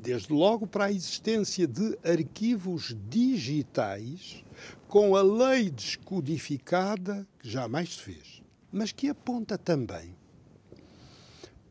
desde 0.00 0.32
logo, 0.32 0.66
para 0.66 0.86
a 0.86 0.92
existência 0.92 1.66
de 1.66 1.98
arquivos 2.04 2.96
digitais 3.08 4.44
com 4.86 5.16
a 5.16 5.22
lei 5.22 5.70
descodificada 5.70 7.26
que 7.38 7.48
jamais 7.48 7.94
se 7.94 8.02
fez, 8.02 8.42
mas 8.72 8.92
que 8.92 9.08
aponta 9.08 9.56
também 9.56 10.14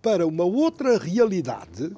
para 0.02 0.26
uma 0.26 0.44
outra 0.44 0.98
realidade 0.98 1.96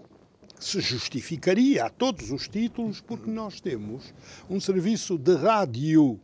que 0.58 0.66
se 0.66 0.82
justificaria 0.82 1.86
a 1.86 1.90
todos 1.90 2.32
os 2.32 2.48
títulos, 2.48 3.02
porque 3.02 3.30
nós 3.30 3.62
temos 3.62 4.14
um 4.50 4.60
serviço 4.60 5.18
de 5.18 5.36
rádio 5.36 6.20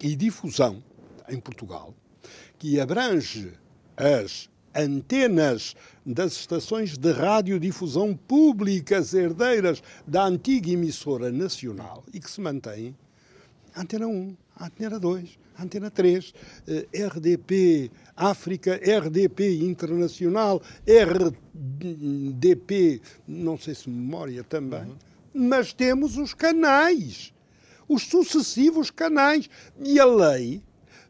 e 0.00 0.16
difusão 0.16 0.82
em 1.28 1.38
Portugal 1.38 1.94
que 2.58 2.80
abrange 2.80 3.52
as 3.96 4.48
antenas 4.74 5.74
das 6.04 6.32
estações 6.32 6.96
de 6.96 7.12
radiodifusão 7.12 8.14
públicas 8.14 9.14
herdeiras 9.14 9.82
da 10.06 10.24
antiga 10.24 10.70
emissora 10.70 11.30
nacional 11.30 12.04
e 12.12 12.20
que 12.20 12.30
se 12.30 12.40
mantém 12.40 12.94
Antena 13.76 14.06
1, 14.06 14.36
Antena 14.60 15.00
2, 15.00 15.38
Antena 15.58 15.90
3, 15.90 16.34
eh, 16.66 16.86
RDP 17.06 17.90
África, 18.14 18.76
RDP 18.76 19.62
Internacional, 19.62 20.60
RDP, 20.86 21.30
não 23.26 23.56
sei 23.56 23.74
se 23.74 23.88
memória 23.88 24.44
também, 24.44 24.82
uhum. 24.82 25.48
mas 25.48 25.72
temos 25.72 26.18
os 26.18 26.34
canais, 26.34 27.32
os 27.88 28.02
sucessivos 28.02 28.90
canais. 28.90 29.48
E 29.82 29.98
a 29.98 30.04
lei 30.04 30.62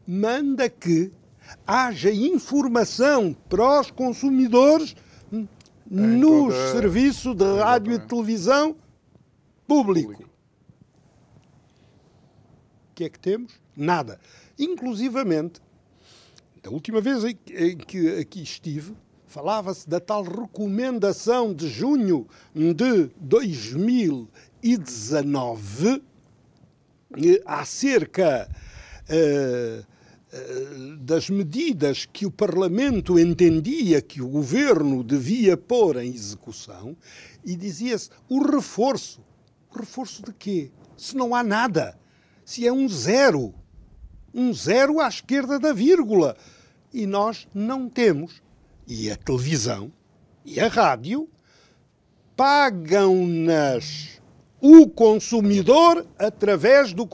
manda 0.07 0.69
que 0.69 1.11
haja 1.65 2.11
informação 2.11 3.35
para 3.49 3.81
os 3.81 3.89
consumidores 3.91 4.95
no 5.89 6.49
toda... 6.49 6.71
serviço 6.71 7.33
de 7.33 7.45
rádio 7.59 7.93
e 7.93 7.99
televisão 7.99 8.75
público. 9.67 10.11
público. 10.11 10.29
O 12.91 12.95
que 12.95 13.05
é 13.05 13.09
que 13.09 13.19
temos? 13.19 13.53
Nada. 13.75 14.19
Inclusivamente, 14.57 15.61
da 16.61 16.69
última 16.69 17.01
vez 17.01 17.23
em 17.23 17.35
que 17.77 18.19
aqui 18.19 18.41
estive, 18.41 18.95
falava-se 19.27 19.89
da 19.89 19.99
tal 19.99 20.23
recomendação 20.23 21.53
de 21.53 21.67
junho 21.67 22.25
de 22.53 23.09
2019 23.19 26.01
eh, 27.17 27.41
acerca 27.45 28.49
uh, 29.09 29.85
das 30.99 31.29
medidas 31.29 32.05
que 32.05 32.25
o 32.25 32.31
Parlamento 32.31 33.19
entendia 33.19 34.01
que 34.01 34.21
o 34.21 34.27
governo 34.27 35.03
devia 35.03 35.55
pôr 35.55 35.97
em 35.97 36.13
execução 36.13 36.95
e 37.45 37.55
dizia-se 37.55 38.09
o 38.27 38.43
reforço. 38.43 39.21
O 39.69 39.79
reforço 39.79 40.23
de 40.23 40.33
quê? 40.33 40.71
Se 40.97 41.15
não 41.15 41.35
há 41.35 41.43
nada. 41.43 41.97
Se 42.45 42.67
é 42.67 42.73
um 42.73 42.87
zero 42.89 43.53
um 44.33 44.51
zero 44.51 44.99
à 44.99 45.07
esquerda 45.07 45.59
da 45.59 45.71
vírgula. 45.71 46.35
E 46.91 47.05
nós 47.05 47.47
não 47.53 47.87
temos. 47.87 48.41
E 48.87 49.11
a 49.11 49.15
televisão 49.15 49.91
e 50.43 50.59
a 50.59 50.67
rádio 50.67 51.29
pagam-nas 52.35 54.12
o 54.65 54.87
consumidor 54.87 56.05
através 56.17 56.93
do, 56.93 57.05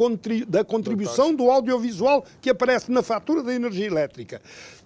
da 0.47 0.63
contribuição 0.63 1.33
do 1.33 1.49
audiovisual 1.49 2.23
que 2.39 2.51
aparece 2.51 2.91
na 2.91 3.01
fatura 3.01 3.41
da 3.41 3.51
energia 3.51 3.87
elétrica. 3.87 4.39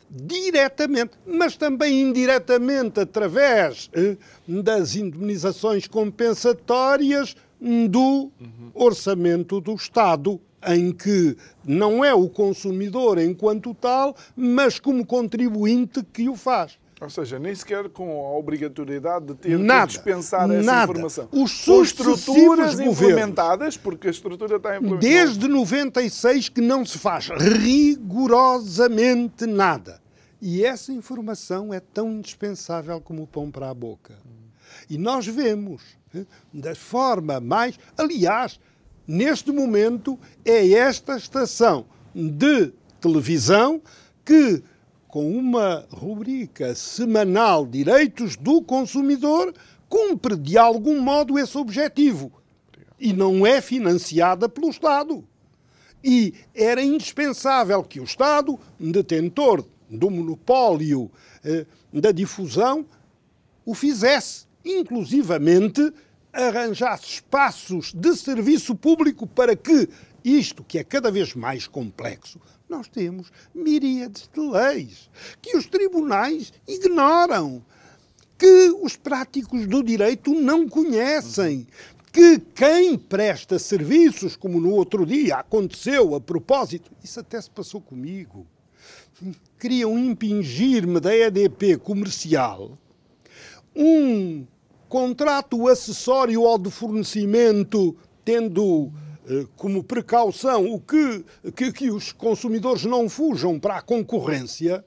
Diretamente, 0.09 1.11
mas 1.27 1.57
também 1.57 1.99
indiretamente 1.99 3.01
através 3.01 3.89
eh, 3.91 4.15
das 4.47 4.95
indemnizações 4.95 5.87
compensatórias 5.87 7.35
do 7.89 8.31
orçamento 8.73 9.59
do 9.59 9.73
Estado 9.73 10.39
em 10.65 10.93
que 10.93 11.35
não 11.65 12.05
é 12.05 12.13
o 12.13 12.29
consumidor 12.29 13.17
enquanto 13.19 13.73
tal, 13.73 14.15
mas 14.37 14.79
como 14.79 15.05
contribuinte 15.05 16.01
que 16.13 16.29
o 16.29 16.35
faz. 16.37 16.77
Ou 17.03 17.09
seja, 17.09 17.39
nem 17.39 17.53
sequer 17.53 17.89
com 17.89 18.25
a 18.25 18.37
obrigatoriedade 18.37 19.27
de 19.27 19.35
ter 19.35 19.59
nada, 19.59 19.87
que 19.87 19.93
dispensar 19.93 20.49
essa 20.49 20.63
nada. 20.63 20.91
informação. 20.91 21.27
Os 21.31 21.65
com 21.65 21.83
estruturas 21.83 22.79
implementadas, 22.79 23.77
porque 23.77 24.07
a 24.07 24.11
estrutura 24.11 24.57
está 24.57 24.77
implementada. 24.77 25.01
Desde 25.01 25.47
96 25.47 26.49
que 26.49 26.61
não 26.61 26.85
se 26.85 26.97
faz 26.97 27.29
rigorosamente 27.29 29.45
nada. 29.45 30.01
E 30.41 30.65
essa 30.65 30.91
informação 30.91 31.73
é 31.73 31.79
tão 31.79 32.11
indispensável 32.11 32.99
como 32.99 33.23
o 33.23 33.27
pão 33.27 33.49
para 33.49 33.69
a 33.69 33.73
boca. 33.73 34.17
E 34.89 34.97
nós 34.97 35.25
vemos, 35.25 35.81
da 36.53 36.75
forma 36.75 37.39
mais. 37.39 37.79
Aliás, 37.97 38.59
neste 39.07 39.51
momento, 39.51 40.19
é 40.43 40.69
esta 40.71 41.15
estação 41.15 41.85
de 42.13 42.73
televisão 42.99 43.81
que, 44.25 44.61
com 45.13 45.29
uma 45.29 45.85
rubrica 45.91 46.73
semanal 46.73 47.67
Direitos 47.67 48.35
do 48.35 48.63
Consumidor, 48.63 49.53
cumpre 49.87 50.35
de 50.35 50.57
algum 50.57 50.99
modo 50.99 51.37
esse 51.37 51.55
objetivo. 51.55 52.31
E 52.99 53.13
não 53.13 53.45
é 53.45 53.61
financiada 53.61 54.49
pelo 54.49 54.71
Estado. 54.71 55.23
E 56.03 56.33
era 56.55 56.81
indispensável 56.81 57.83
que 57.83 57.99
o 57.99 58.03
Estado, 58.03 58.59
detentor 58.79 59.63
do 59.87 60.09
monopólio 60.09 61.11
eh, 61.45 61.67
da 61.93 62.11
difusão, 62.11 62.83
o 63.63 63.75
fizesse, 63.75 64.47
inclusivamente 64.65 65.93
arranjasse 66.33 67.05
espaços 67.05 67.93
de 67.93 68.15
serviço 68.15 68.73
público 68.73 69.27
para 69.27 69.55
que 69.55 69.87
isto, 70.25 70.63
que 70.63 70.79
é 70.79 70.83
cada 70.83 71.11
vez 71.11 71.35
mais 71.35 71.67
complexo, 71.67 72.41
nós 72.73 72.87
temos 72.87 73.31
miríades 73.53 74.27
de 74.33 74.39
leis 74.39 75.09
que 75.39 75.55
os 75.55 75.67
tribunais 75.67 76.51
ignoram, 76.67 77.63
que 78.37 78.71
os 78.81 78.95
práticos 78.95 79.67
do 79.67 79.83
direito 79.83 80.33
não 80.33 80.67
conhecem, 80.67 81.67
que 82.11 82.39
quem 82.39 82.97
presta 82.97 83.59
serviços, 83.59 84.35
como 84.35 84.59
no 84.59 84.71
outro 84.71 85.05
dia 85.05 85.35
aconteceu 85.37 86.15
a 86.15 86.19
propósito, 86.19 86.91
isso 87.03 87.19
até 87.19 87.39
se 87.39 87.49
passou 87.49 87.79
comigo, 87.79 88.47
queriam 89.59 89.97
impingir-me 89.97 90.99
da 90.99 91.15
EDP 91.15 91.77
comercial 91.77 92.77
um 93.75 94.45
contrato 94.89 95.67
acessório 95.67 96.45
ao 96.45 96.57
de 96.57 96.69
fornecimento, 96.69 97.95
tendo 98.23 98.91
como 99.55 99.83
precaução 99.83 100.65
o 100.73 100.79
que, 100.79 101.25
que, 101.55 101.71
que 101.71 101.91
os 101.91 102.11
consumidores 102.11 102.85
não 102.85 103.09
fujam 103.09 103.59
para 103.59 103.77
a 103.77 103.81
concorrência. 103.81 104.83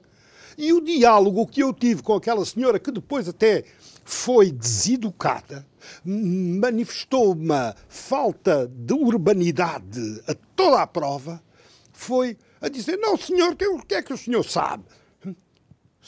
E 0.57 0.73
o 0.73 0.81
diálogo 0.81 1.45
que 1.45 1.61
eu 1.61 1.73
tive 1.73 2.01
com 2.01 2.15
aquela 2.15 2.43
senhora, 2.45 2.79
que 2.79 2.91
depois 2.91 3.27
até 3.27 3.63
foi 4.03 4.51
deseducada, 4.51 5.65
manifestou 6.03 7.33
uma 7.33 7.75
falta 7.87 8.67
de 8.67 8.93
urbanidade 8.93 10.21
a 10.27 10.33
toda 10.55 10.81
a 10.81 10.87
prova, 10.87 11.41
foi 11.93 12.37
a 12.61 12.69
dizer: 12.69 12.97
Não, 12.97 13.17
senhor, 13.17 13.53
o 13.53 13.85
que 13.85 13.95
é 13.95 14.01
que 14.01 14.13
o 14.13 14.17
senhor 14.17 14.43
sabe? 14.43 14.83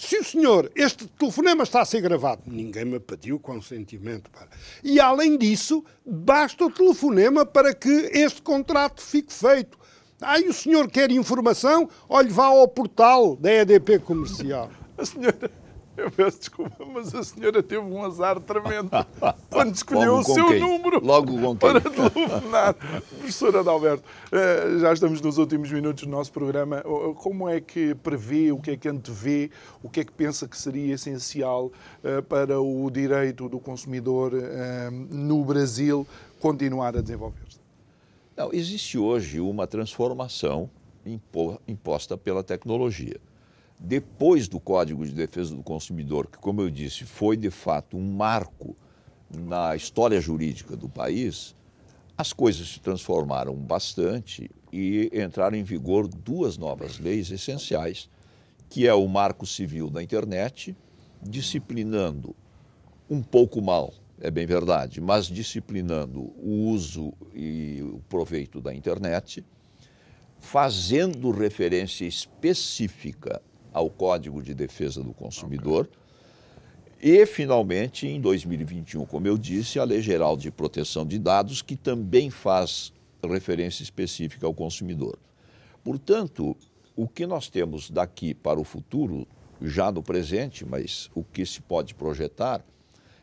Se 0.02 0.18
o 0.18 0.24
senhor, 0.24 0.72
este 0.76 1.06
telefonema 1.08 1.64
está 1.64 1.82
a 1.82 1.86
ser 1.86 2.00
gravado, 2.00 2.44
ninguém 2.46 2.86
me 2.86 3.02
pediu 3.02 3.38
consentimento 3.38 4.32
para. 4.32 4.48
E 4.82 4.98
além 4.98 5.38
disso, 5.38 5.84
basta 6.06 6.64
o 6.64 6.72
telefonema 6.72 7.46
para 7.46 7.76
que 7.76 8.10
este 8.14 8.42
contrato 8.42 9.02
fique 9.02 9.34
feito. 9.34 9.78
Aí 10.22 10.48
o 10.48 10.54
senhor 10.54 10.90
quer 10.90 11.12
informação? 11.12 11.90
Olhe, 12.08 12.30
vá 12.30 12.46
ao 12.46 12.66
portal 12.66 13.36
da 13.36 13.52
EDP 13.52 14.00
Comercial. 14.00 14.72
A 14.98 15.04
senhora 15.04 15.52
eu 16.00 16.12
peço 16.12 16.40
desculpa, 16.40 16.86
mas 16.86 17.14
a 17.14 17.24
senhora 17.24 17.62
teve 17.62 17.82
um 17.82 18.04
azar 18.04 18.40
tremendo 18.40 18.90
quando 19.50 19.76
escolheu 19.76 20.18
o 20.18 20.24
seu 20.24 20.48
quem? 20.48 20.60
número 20.60 21.04
Logo 21.06 21.40
com 21.40 21.56
para 21.56 21.80
telefonar. 21.82 22.74
Professora 22.74 23.60
Adalberto, 23.60 24.04
eh, 24.32 24.78
já 24.80 24.94
estamos 24.94 25.22
nos 25.22 25.38
últimos 25.38 25.72
minutos 25.72 26.04
do 26.04 26.10
nosso 26.10 26.32
programa. 26.32 26.82
Como 27.16 27.48
é 27.50 27.60
que 27.62 27.94
prevê, 27.96 28.52
o 28.52 28.58
que 28.60 28.72
é 28.72 28.78
que 28.78 28.88
antevê, 28.90 29.50
o 29.84 29.90
que 29.90 30.00
é 30.02 30.04
que 30.04 30.12
pensa 30.12 30.48
que 30.48 30.58
seria 30.58 30.94
essencial 30.96 31.72
eh, 32.04 32.22
para 32.22 32.60
o 32.62 32.90
direito 32.90 33.48
do 33.50 33.60
consumidor 33.60 34.32
eh, 34.36 34.90
no 34.92 35.44
Brasil 35.44 36.06
continuar 36.40 36.96
a 36.98 37.02
desenvolver-se? 37.02 37.60
Não, 38.36 38.54
existe 38.54 38.98
hoje 38.98 39.40
uma 39.42 39.68
transformação 39.68 40.70
impo- 41.06 41.60
imposta 41.68 42.18
pela 42.18 42.44
tecnologia. 42.44 43.18
Depois 43.80 44.50
do 44.50 44.60
Código 44.60 45.06
de 45.06 45.14
Defesa 45.14 45.56
do 45.56 45.64
Consumidor, 45.64 46.28
que, 46.28 46.38
como 46.38 46.60
eu 46.62 46.70
disse, 46.70 47.06
foi 47.06 47.38
de 47.38 47.50
fato 47.50 47.96
um 47.96 48.12
marco 48.12 48.76
na 49.34 49.74
história 49.74 50.20
jurídica 50.20 50.76
do 50.76 50.90
país, 50.90 51.56
as 52.18 52.34
coisas 52.34 52.68
se 52.68 52.82
transformaram 52.82 53.56
bastante 53.56 54.52
e 54.74 55.10
entraram 55.14 55.56
em 55.56 55.64
vigor 55.64 56.10
duas 56.10 56.58
novas 56.58 57.00
leis 57.00 57.32
essenciais, 57.32 58.10
que 58.68 58.86
é 58.86 58.94
o 58.94 59.08
Marco 59.08 59.46
Civil 59.46 59.90
da 59.90 60.04
Internet, 60.04 60.76
disciplinando 61.22 62.36
um 63.10 63.24
pouco 63.24 63.62
mal, 63.62 63.94
é 64.20 64.30
bem 64.30 64.46
verdade, 64.46 65.00
mas 65.00 65.28
disciplinando 65.28 66.20
o 66.38 66.70
uso 66.70 67.14
e 67.34 67.82
o 67.82 68.02
proveito 68.10 68.60
da 68.60 68.74
internet, 68.74 69.44
fazendo 70.38 71.32
referência 71.32 72.06
específica 72.06 73.42
ao 73.74 73.90
Código 73.90 74.42
de 74.42 74.54
Defesa 74.54 75.04
do 75.04 75.14
Consumidor. 75.14 75.90
E, 77.02 77.26
finalmente, 77.26 78.08
em 78.08 78.20
2021, 78.20 79.06
como 79.06 79.28
eu 79.28 79.38
disse, 79.38 79.80
a 79.80 79.84
Lei 79.84 80.02
Geral 80.02 80.36
de 80.36 80.52
Proteção 80.52 81.06
de 81.06 81.18
Dados, 81.18 81.62
que 81.62 81.76
também 81.76 82.30
faz 82.30 82.92
referência 83.24 83.84
específica 83.84 84.46
ao 84.46 84.54
consumidor. 84.54 85.18
Portanto, 85.84 86.58
o 86.96 87.08
que 87.08 87.26
nós 87.26 87.50
temos 87.50 87.90
daqui 87.90 88.34
para 88.34 88.60
o 88.60 88.64
futuro, 88.64 89.26
já 89.62 89.92
no 89.92 90.04
presente, 90.04 90.66
mas 90.66 91.10
o 91.16 91.24
que 91.24 91.46
se 91.46 91.62
pode 91.62 91.94
projetar, 91.94 92.64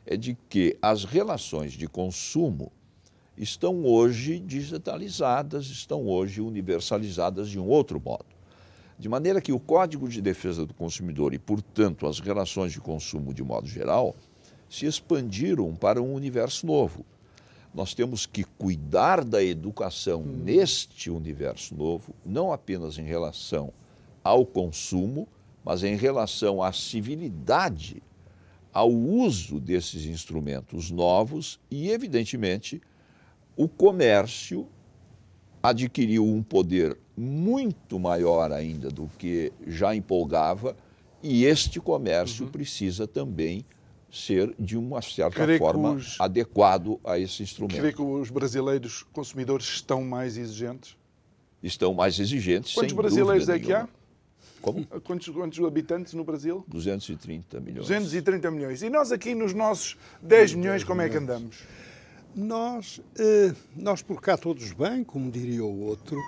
é 0.06 0.16
de 0.16 0.36
que 0.48 0.76
as 0.80 1.04
relações 1.04 1.72
de 1.72 1.86
consumo 1.86 2.72
estão 3.36 3.84
hoje 3.84 4.38
digitalizadas, 4.38 5.66
estão 5.66 6.06
hoje 6.06 6.40
universalizadas 6.40 7.50
de 7.50 7.58
um 7.58 7.68
outro 7.68 8.00
modo. 8.00 8.35
De 8.98 9.08
maneira 9.08 9.42
que 9.42 9.52
o 9.52 9.60
Código 9.60 10.08
de 10.08 10.22
Defesa 10.22 10.64
do 10.64 10.72
Consumidor 10.72 11.34
e, 11.34 11.38
portanto, 11.38 12.06
as 12.06 12.18
relações 12.18 12.72
de 12.72 12.80
consumo 12.80 13.34
de 13.34 13.42
modo 13.42 13.68
geral 13.68 14.16
se 14.70 14.86
expandiram 14.86 15.74
para 15.74 16.00
um 16.02 16.14
universo 16.14 16.66
novo. 16.66 17.04
Nós 17.74 17.92
temos 17.92 18.24
que 18.24 18.42
cuidar 18.42 19.22
da 19.22 19.44
educação 19.44 20.22
neste 20.22 21.10
universo 21.10 21.74
novo, 21.74 22.14
não 22.24 22.52
apenas 22.52 22.96
em 22.96 23.04
relação 23.04 23.70
ao 24.24 24.46
consumo, 24.46 25.28
mas 25.62 25.84
em 25.84 25.94
relação 25.94 26.62
à 26.62 26.72
civilidade, 26.72 28.02
ao 28.72 28.90
uso 28.90 29.60
desses 29.60 30.06
instrumentos 30.06 30.90
novos 30.90 31.60
e, 31.70 31.90
evidentemente, 31.90 32.80
o 33.56 33.68
comércio 33.68 34.66
adquiriu 35.62 36.24
um 36.24 36.42
poder 36.42 36.96
muito 37.16 37.98
maior 37.98 38.52
ainda 38.52 38.88
do 38.88 39.08
que 39.18 39.52
já 39.66 39.94
empolgava 39.94 40.76
e 41.22 41.44
este 41.44 41.80
comércio 41.80 42.44
Uhum. 42.44 42.50
precisa 42.50 43.06
também 43.06 43.64
ser, 44.12 44.54
de 44.58 44.76
uma 44.76 45.02
certa 45.02 45.44
Creio 45.44 45.58
forma, 45.58 45.92
os- 45.92 46.20
adequado 46.20 47.00
a 47.04 47.18
esse 47.18 47.42
instrumento. 47.42 47.80
Crê 47.80 47.92
que 47.92 48.00
os 48.02 48.30
brasileiros 48.30 49.02
consumidores 49.12 49.66
estão 49.66 50.02
mais 50.04 50.36
exigentes? 50.36 50.96
Estão 51.62 51.92
mais 51.94 52.18
exigentes, 52.20 52.72
Quantos 52.74 52.90
sem 52.90 52.96
brasileiros 52.96 53.48
é 53.48 53.58
que 53.58 53.72
há? 53.72 53.88
Como? 54.60 54.86
Quantos, 55.04 55.28
quantos 55.30 55.58
habitantes 55.64 56.12
no 56.14 56.22
Brasil? 56.24 56.64
230 56.68 57.60
milhões. 57.60 57.86
230 57.88 58.50
milhões. 58.50 58.82
E 58.82 58.90
nós 58.90 59.10
aqui 59.10 59.34
nos 59.34 59.52
nossos 59.52 59.96
10 60.22 60.54
milhões, 60.54 60.84
como 60.84 61.00
é 61.02 61.08
que 61.08 61.16
andamos? 61.16 61.56
Nós, 62.36 63.00
eh, 63.18 63.52
nós 63.74 64.02
por 64.02 64.20
cá 64.20 64.36
todos 64.36 64.70
bem, 64.74 65.02
como 65.02 65.30
diria 65.30 65.64
o 65.64 65.80
outro, 65.80 66.22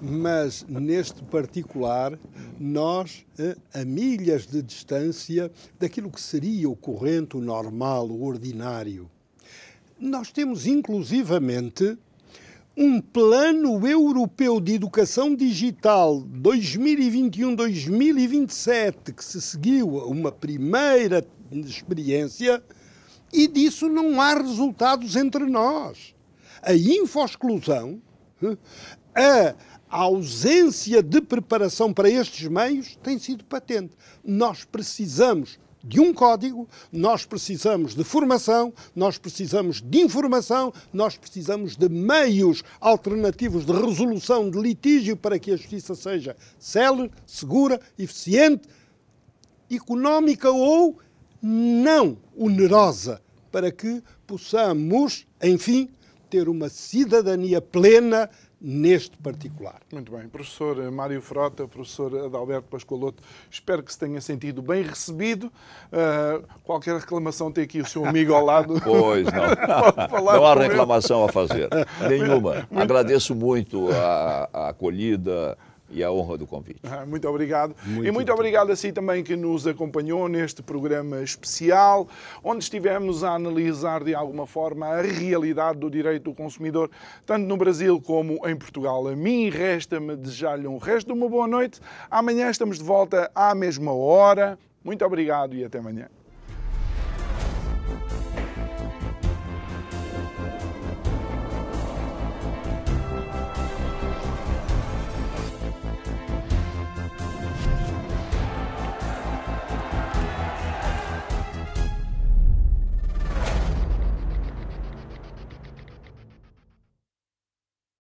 mas 0.00 0.64
neste 0.66 1.22
particular, 1.24 2.18
nós 2.58 3.26
eh, 3.38 3.54
a 3.74 3.84
milhas 3.84 4.46
de 4.46 4.62
distância 4.62 5.52
daquilo 5.78 6.10
que 6.10 6.18
seria 6.18 6.70
o 6.70 6.74
corrente, 6.74 7.36
o 7.36 7.42
normal, 7.42 8.08
o 8.08 8.24
ordinário. 8.24 9.10
Nós 9.98 10.32
temos 10.32 10.66
inclusivamente 10.66 11.98
um 12.74 12.98
plano 12.98 13.86
europeu 13.86 14.62
de 14.62 14.72
educação 14.72 15.36
digital 15.36 16.22
2021-2027 16.22 19.12
que 19.14 19.22
se 19.22 19.42
seguiu 19.42 20.00
a 20.00 20.06
uma 20.06 20.32
primeira 20.32 21.22
experiência 21.52 22.62
e 23.32 23.46
disso 23.46 23.88
não 23.88 24.20
há 24.20 24.34
resultados 24.34 25.16
entre 25.16 25.46
nós. 25.46 26.14
A 26.62 26.74
infosclusão, 26.74 28.00
a 29.14 29.54
ausência 29.90 31.02
de 31.02 31.20
preparação 31.20 31.92
para 31.92 32.08
estes 32.08 32.48
meios 32.48 32.96
tem 33.02 33.18
sido 33.18 33.44
patente. 33.44 33.92
Nós 34.24 34.64
precisamos 34.64 35.58
de 35.82 35.98
um 35.98 36.12
código, 36.12 36.68
nós 36.92 37.24
precisamos 37.24 37.94
de 37.94 38.04
formação, 38.04 38.72
nós 38.94 39.16
precisamos 39.16 39.80
de 39.80 40.00
informação, 40.00 40.72
nós 40.92 41.16
precisamos 41.16 41.76
de 41.76 41.88
meios 41.88 42.62
alternativos 42.80 43.64
de 43.64 43.72
resolução 43.72 44.50
de 44.50 44.60
litígio 44.60 45.16
para 45.16 45.38
que 45.38 45.52
a 45.52 45.56
justiça 45.56 45.94
seja 45.94 46.36
célere, 46.58 47.10
segura, 47.26 47.80
eficiente, 47.98 48.68
económica 49.70 50.50
ou 50.50 50.98
não 51.42 52.16
onerosa, 52.36 53.20
para 53.50 53.70
que 53.70 54.02
possamos, 54.26 55.26
enfim, 55.42 55.88
ter 56.28 56.48
uma 56.48 56.68
cidadania 56.68 57.60
plena 57.60 58.30
neste 58.60 59.16
particular. 59.16 59.80
Muito 59.90 60.12
bem. 60.12 60.28
Professor 60.28 60.90
Mário 60.92 61.22
Frota, 61.22 61.66
professor 61.66 62.26
Adalberto 62.26 62.68
Pascoaloto, 62.68 63.22
espero 63.50 63.82
que 63.82 63.90
se 63.90 63.98
tenha 63.98 64.20
sentido 64.20 64.60
bem 64.60 64.82
recebido. 64.82 65.46
Uh, 65.46 66.46
qualquer 66.62 66.96
reclamação 66.96 67.50
tem 67.50 67.64
aqui 67.64 67.80
o 67.80 67.86
seu 67.86 68.04
amigo 68.04 68.34
ao 68.34 68.44
lado. 68.44 68.74
Pois 68.84 69.24
não. 69.24 69.32
Não 70.20 70.46
há 70.46 70.54
com 70.54 70.60
ele. 70.60 70.68
reclamação 70.68 71.24
a 71.24 71.28
fazer. 71.28 71.68
Nenhuma. 72.08 72.68
Agradeço 72.74 73.34
muito 73.34 73.88
a, 73.90 74.48
a 74.52 74.68
acolhida 74.68 75.56
e 75.90 76.02
a 76.04 76.10
honra 76.12 76.38
do 76.38 76.46
convite. 76.46 76.80
Ah, 76.84 77.04
Muito 77.04 77.28
obrigado. 77.28 77.74
e 78.02 78.10
muito 78.10 78.32
obrigado 78.32 78.70
a 78.70 78.76
si 78.76 78.92
também 78.92 79.22
que 79.22 79.36
nos 79.36 79.66
acompanhou 79.66 80.28
neste 80.28 80.62
programa 80.62 81.22
especial, 81.22 82.08
onde 82.44 82.62
estivemos 82.64 83.24
a 83.24 83.32
analisar 83.34 84.04
de 84.04 84.14
alguma 84.14 84.46
forma 84.46 84.86
a 84.86 85.02
realidade 85.02 85.78
do 85.78 85.90
direito 85.90 86.24
do 86.24 86.34
consumidor, 86.34 86.90
tanto 87.26 87.46
no 87.46 87.56
Brasil 87.56 88.00
como 88.00 88.46
em 88.46 88.56
Portugal. 88.56 89.08
A 89.08 89.16
mim 89.16 89.50
resta-me 89.50 90.16
desejar-lhe 90.16 90.66
um 90.66 90.78
resto 90.78 91.08
de 91.08 91.12
uma 91.12 91.28
boa 91.28 91.46
noite. 91.46 91.80
Amanhã 92.10 92.50
estamos 92.50 92.78
de 92.78 92.84
volta 92.84 93.30
à 93.34 93.54
mesma 93.54 93.92
hora. 93.92 94.58
Muito 94.84 95.04
obrigado 95.04 95.54
e 95.54 95.64
até 95.64 95.78
amanhã. 95.78 96.08